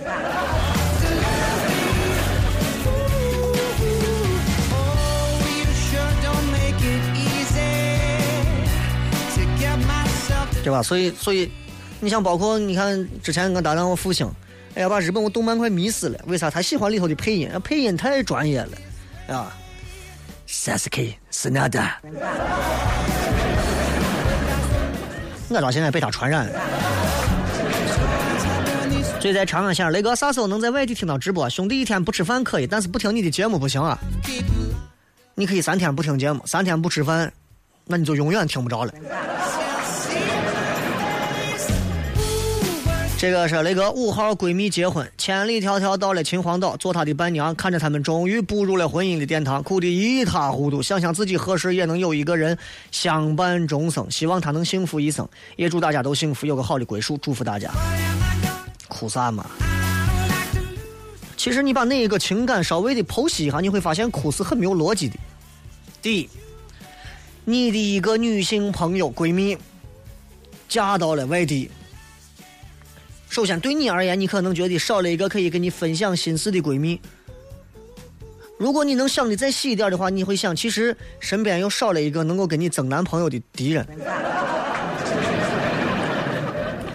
[10.62, 10.80] 对吧？
[10.80, 11.50] 所以所以，
[11.98, 14.30] 你像包括你看之前我搭档我复兴，
[14.76, 16.48] 哎呀把日本我动漫快迷死了，为啥？
[16.48, 19.52] 他喜欢里头的配音，配音太专业了，啊。
[20.54, 21.82] Sasuke 是哪的？
[25.48, 26.60] 我到现在被他传染了。
[29.20, 31.50] 所以在长安县，雷哥啥时候能在外地听到直播？
[31.50, 33.98] 兄弟一天不吃饭可以，但是不听你的节目不行啊！
[35.34, 37.32] 你可以三天不听节目，三天不吃饭，
[37.86, 38.92] 那你就永远听不着了。
[43.24, 50.82] 这个是雷哥五号闺蜜结婚，千里迢迢到了秦皇岛做她的伴娘，看着他们终于步入了婚姻的殿堂，哭得一塌糊涂。
[50.82, 52.58] 想想自己何时也能有一个人
[52.92, 57.16] 相伴终生，希望她能幸福一生，也祝大家都幸福，有个好的归宿。
[57.16, 57.70] 祝福大家。
[58.88, 59.46] 哭啥嘛？
[61.34, 65.16] 其实你把那一个情感稍微的剖析一下，你会发现哭是很没有逻辑的。
[66.02, 66.28] 第一，
[67.46, 69.56] 你的一个女性朋友闺蜜
[70.68, 71.70] 嫁到了外地。
[73.34, 77.00] 首先，对你而言，你可能觉得少了一个可以跟你分享心事的闺蜜。
[78.56, 83.84] 如果你能想的再细一点的话，你会想，其实身边又少了一个能够跟你争男朋友的敌人。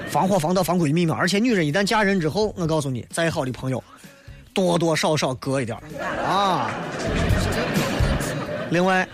[0.09, 3.83] 防火防盗防闺蜜嘛，而且女人一旦嫁人之后，我告诉你，再好的朋友，
[4.53, 5.77] 多多少少隔一点
[6.25, 6.71] 啊。
[8.69, 9.05] 另外，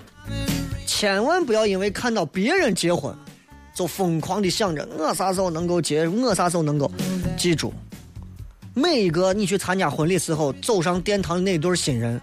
[0.86, 3.11] 千万不要因为看到别人结婚。
[3.73, 6.89] 就疯狂的想着我啥时候能够结，我啥时候能够
[7.36, 7.74] 记住，
[8.74, 12.20] 每一个你去参加婚礼时候走上殿堂的那对新人，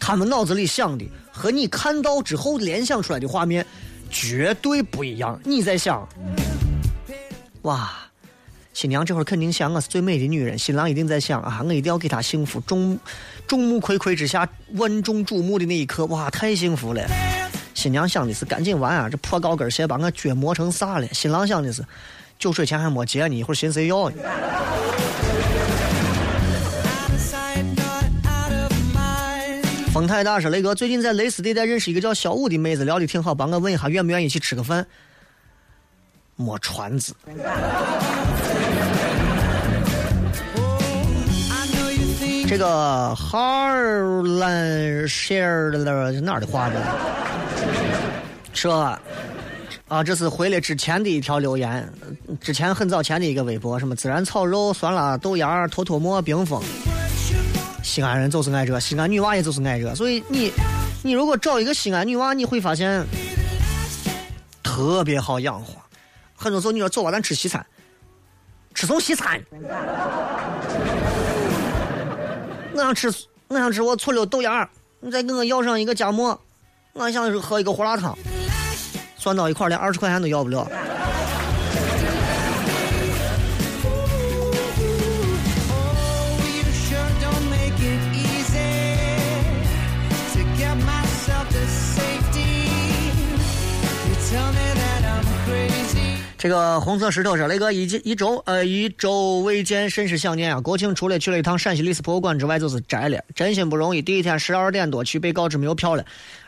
[0.00, 3.64] 他们脑子里想的和你看到之后联想出来的画面
[4.10, 5.38] 绝对不一样。
[5.44, 6.08] 你在想，
[7.62, 7.92] 哇，
[8.72, 12.60] 新娘这会儿肯定想我是最美的女人，新郎一定在想啊，我一定要给她幸福。
[12.60, 12.98] 众
[13.46, 17.06] 众目睽睽之下，万众瞩目的那一刻，哇，太幸福了。
[17.74, 19.08] 新娘想的是赶紧完啊！
[19.10, 21.06] 这破高跟鞋把我脚磨成啥了？
[21.12, 21.84] 新郎想的是
[22.44, 24.16] 酒水钱还没结呢，一会儿寻谁要呢？
[29.90, 34.86] 风太大说雷哥最近在蕾丝地带认识一个叫小五的妹子，聊的挺好，帮我问一下愿不愿意一起吃个饭？
[36.36, 37.14] 没传子。
[42.46, 45.78] 这个 Harlan share 的
[46.20, 46.78] 哪儿的话呢？
[48.52, 49.00] 是吧？
[49.86, 51.86] 啊，这是回来之前的一条留言，
[52.40, 56.62] 之前很早前的一个微博，什么孜然炒肉、酸辣豆芽、坨坨馍、冰峰。
[57.82, 60.50] 西安人就是爱这，西安女娃也就是爱这，所以你，
[61.02, 63.04] 你如果找一个西安女娃，你会发现
[64.62, 65.74] 特别好养活。
[66.34, 67.64] 很多时候你说走吧，咱吃西餐，
[68.72, 69.38] 吃从西餐。
[72.72, 73.12] 我想吃，
[73.48, 74.66] 我想吃我醋溜豆芽，
[75.00, 76.40] 你再给我要上一个夹馍。
[76.94, 78.16] 我想喝一个胡辣汤，
[79.24, 80.70] 算到一块连二十块钱都要不了。
[96.36, 100.60] 这个红色石头说：“雷哥一一周呃一周未见，甚是想念啊！
[100.60, 104.02] 国庆除了去了一趟陕西历史博物馆之外，就是宅了，真心不容易。
[104.02, 106.04] 第一天十二点多去，被告知没有票了，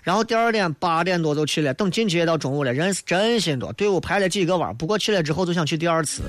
[0.07, 4.73] 然后第二天八点多就去了，等进去也到中午了，人是真心多，队伍排了几个弯。
[4.77, 6.23] 不过去了之后就想去第二次。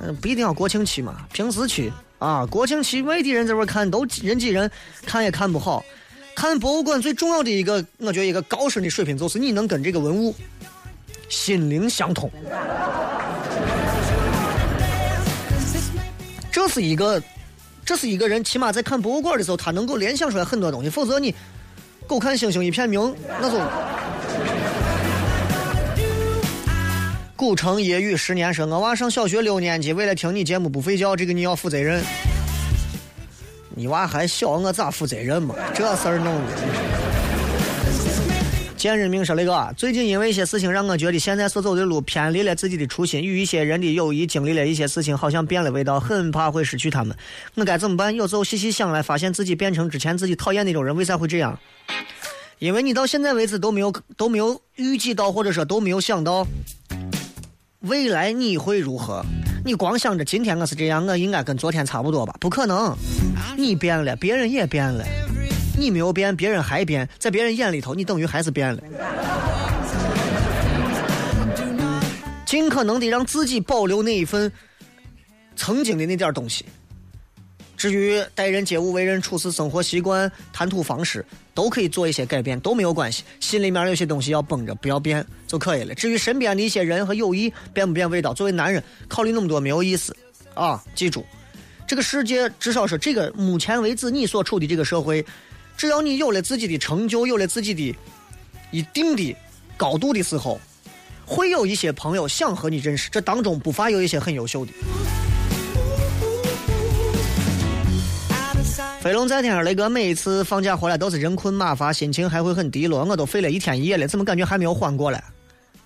[0.00, 2.46] 嗯，不一定要国庆去嘛，平时去啊。
[2.46, 4.70] 国庆去外地人在这看都人挤人，
[5.04, 5.84] 看也看不好。
[6.36, 10.32] 看博物馆最重要的一个，我觉得一个高深的水平就是你能跟这个文物。”
[11.28, 12.30] 心灵相通，
[16.52, 17.20] 这是一个，
[17.84, 20.88] 这是一个人起码在看博物馆的时候，他能够联想出来很多东西。
[20.88, 21.34] 否则你，
[22.12, 23.58] 狗看星星一片明，那就。
[27.34, 32.04] 古城夜雨十年生，我娃上小学六年级，为了听你节目不睡觉，这个你要负责任。
[33.70, 35.54] 你娃还小，我咋负责任嘛？
[35.72, 37.11] 这事儿弄的。
[38.82, 47.16] 见人命说那个，最近因为一些事情让我觉得现在所走的路偏离了自己的初心，与一些人的友谊经历了一些事情，好像变了味道，很怕会失去他们。
[47.54, 48.12] 我该怎么办？
[48.12, 51.56] 有时候细细想来，发现自己变成之前自己讨厌那种人，为啥会这样？
[52.58, 56.44] 因为你到现在为止都没有都没有预计到，或者说都没有想到
[57.82, 59.24] 未来你会如何。
[59.64, 62.34] 你光想着今天我是这样，我应该跟昨天差不多吧？
[62.40, 62.96] 不可能，
[63.56, 65.04] 你变了，别人也变了。
[65.78, 68.82] 你没有变，别人还变，在别人眼里头，你等于还是变了。
[72.44, 74.52] 尽可能的让自己保留那一份
[75.56, 76.64] 曾经的那点东西。
[77.76, 83.24] 至于待人接物、为人处事、生活习惯、谈吐方式，都可以做一些改变，都没有关系。
[83.40, 85.94] 心里面有些东西要绷着，不要变就可以了。
[85.94, 90.14] 至于身边的一些人和友谊变不变味道，作为男人考虑那么多没有意思
[90.54, 90.84] 啊！
[90.94, 91.24] 记住，
[91.86, 95.24] 这个世界至少是这个目前为止你所处的这个社会。
[95.82, 97.92] 只要你有了自己的成就，有了自己的
[98.70, 99.36] 一定的
[99.76, 100.60] 高度的时候，
[101.26, 104.70] 会有一些朋友想和你认识，这当中不乏有一些很优秀的。
[109.00, 113.04] 飞龙在天，雷哥每一次放假回来都是人困马乏，心情还会很低落。
[113.04, 115.20] 我都飞了一天一夜了，怎么感觉还没有缓过来？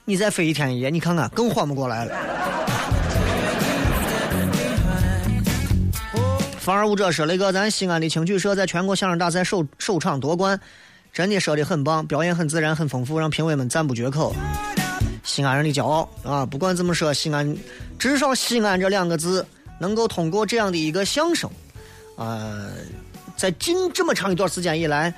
[0.04, 2.75] 你再飞一天一夜，你看看更缓不过来了。
[6.66, 10.60] 放而无者说：“了一个，咱西安的青曲社在全国相声大赛首首场夺冠，
[11.12, 14.34] 真的说的很棒，表演很自然，很丰富，让评委们赞不绝口。
[15.22, 16.44] 西安人的骄傲啊！
[16.44, 17.56] 不管怎么说，西安
[18.00, 19.46] 至少西安这两个字
[19.78, 21.48] 能够通过这样的一个相声，
[22.16, 22.72] 呃，
[23.36, 25.14] 在近这么长一段时间以来，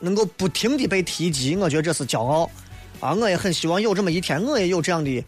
[0.00, 2.50] 能够不停的被提及，我觉得这是骄傲
[3.00, 3.12] 啊！
[3.12, 5.22] 我也很希望有这么一天，我也有这样的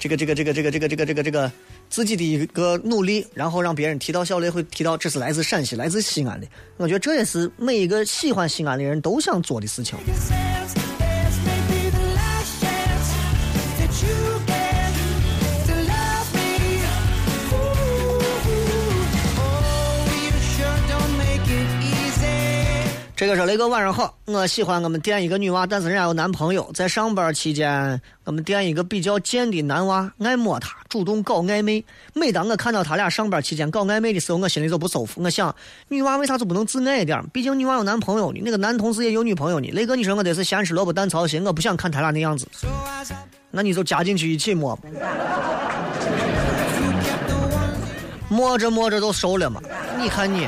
[0.00, 1.52] 这个这个这个这个这个这个这个这个。”
[1.88, 6.46] 自己的一个努力，然后让别人提到小雷会提到这是来自陕西、来自西安的。
[6.76, 9.96] 我觉得这也是每一个喜欢西安的人都想做的事情。
[23.24, 24.14] 这个说雷哥，晚上好。
[24.26, 26.70] 我喜欢我们店一个女娃，但是人家有男朋友。
[26.74, 31.82] 在上班期间，我们店一个比较贱的男娃爱摸她，主动搞暧昧。
[32.12, 35.22] 每当我看到他俩上班期间搞暧昧的时候，我心里就不舒服。
[35.22, 35.56] 我想，
[35.88, 37.26] 女娃为啥就不能自爱一点？
[37.32, 39.70] 毕竟女娃有男朋友呢，那个男同事也有女朋友呢。
[39.72, 42.46] 雷哥，你说我得是咸吃萝卜淡操心，我不想看他俩那样子。
[43.50, 44.78] 那你就加进去一起摸，
[48.28, 49.62] 摸着摸着都熟了嘛。
[49.98, 50.46] 你看你。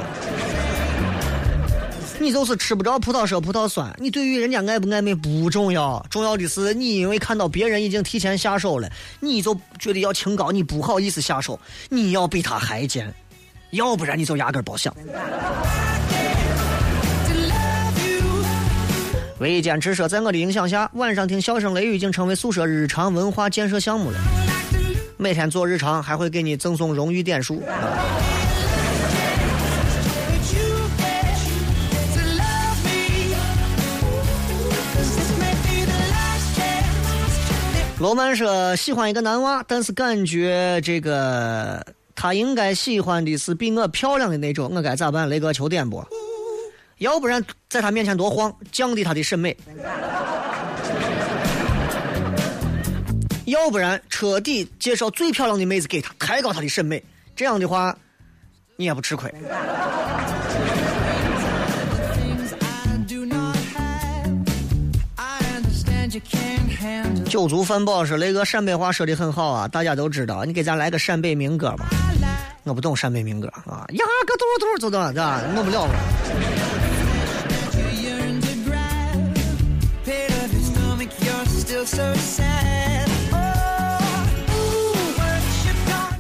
[2.19, 8.89] 你就是吃不着葡萄说葡萄酸，你对于人家爱不暧昧不重要，重要的是你因为看到别人已经提前下手了，
[9.21, 11.59] 你就觉得要清高，你不好意思下手，
[11.91, 13.13] 你要比他还贱，
[13.71, 14.95] 要不然你就压根儿别想。
[19.39, 24.19] 唯一坚持说，在我的影响下，晚上听笑声雷雨已经成为宿舍日常文化建设项目了。
[25.19, 27.63] 每天做日常，还会给你赠送荣誉点数。
[37.99, 41.85] 罗曼说喜欢一个男娃，但是感觉这个
[42.15, 45.27] 他应该喜欢的是比我漂亮的那种，我该咋办？
[45.29, 46.07] 雷哥求点拨。
[46.99, 49.55] 要不然在他面前多晃，降低他的审美；
[53.47, 57.03] 要不然彻底介绍最漂亮的妹子给他，抬高他的审美。
[57.35, 57.97] 这样的话，
[58.77, 59.33] 你也不吃亏。
[67.29, 70.45] 酒足饭饱说雷哥陕北话说的很好啊，大家都知道。
[70.45, 71.87] 你给咱来个陕北民歌吧。
[72.63, 75.43] 我不懂陕北民歌啊，呀个嘟嘟就懂，对吧？
[75.55, 75.93] 弄不了了。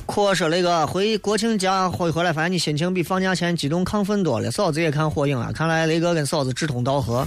[0.04, 4.50] 阔说那个回国庆假回回来，发现你心情比放假前激动亢奋多了。
[4.50, 7.26] 嫂子也看火影了，看来雷哥跟嫂子志同道合。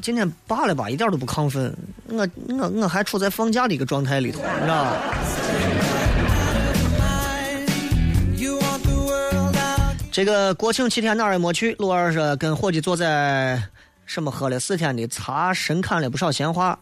[0.00, 1.76] 今天罢了吧，一点都不亢奋。
[2.08, 4.92] 我我我还处在放假的一个状态里头，你知道吧？
[10.10, 13.62] 这个国庆七天哪儿也没去，陆二是跟伙计坐在
[14.04, 16.78] 什么喝了四天的茶，深看了不少闲话。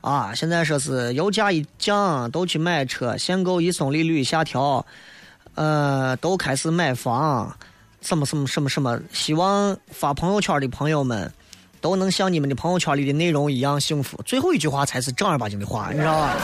[0.00, 4.86] 啊，现在说是油价一降，都去买车；限购一松，利率下调，
[5.56, 7.52] 呃，都开始买房，
[8.00, 9.00] 什么什么什么什么。
[9.12, 11.28] 希望发朋友圈的朋友们。
[11.80, 14.20] 都能像你们的朋友圈里的内容一样幸福。
[14.24, 16.36] 最后一句话才是正儿八经的话，你知道吧？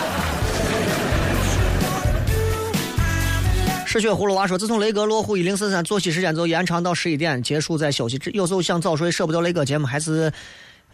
[3.87, 8.21] 失血葫芦娃说：“自从雷哥落户一零四三，作息时间就延长到十一点结束再休息。
[8.33, 10.33] 有时候想早睡，舍不得雷哥节目，还是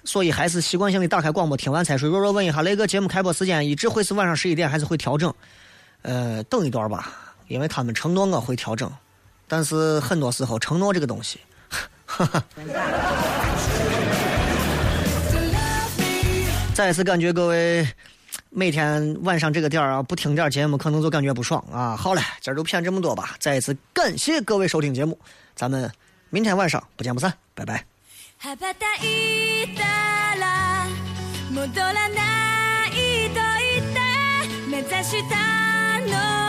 [0.04, 2.10] 所以还是习惯性的打开广播听完才睡。
[2.10, 5.32] 弱弱问一下，雷哥节目开播时间一直会是晚上十一点，还是会调整？
[6.02, 7.10] 呃，等一段吧，
[7.48, 8.92] 因为他们承诺我会调整，
[9.48, 11.40] 但是很多时候承诺这个东西，
[12.04, 12.44] 哈哈。”
[16.80, 17.86] 再次感觉各位
[18.48, 21.94] 每天晚上这个点儿啊，不听点节目可能就感觉不爽啊。
[21.94, 23.36] 好了，今儿就骗这么多吧。
[23.38, 25.18] 再一次感谢各位收听节目，
[25.54, 25.92] 咱们
[26.30, 27.84] 明天晚上不见不散，拜拜。
[34.70, 36.39] 目指した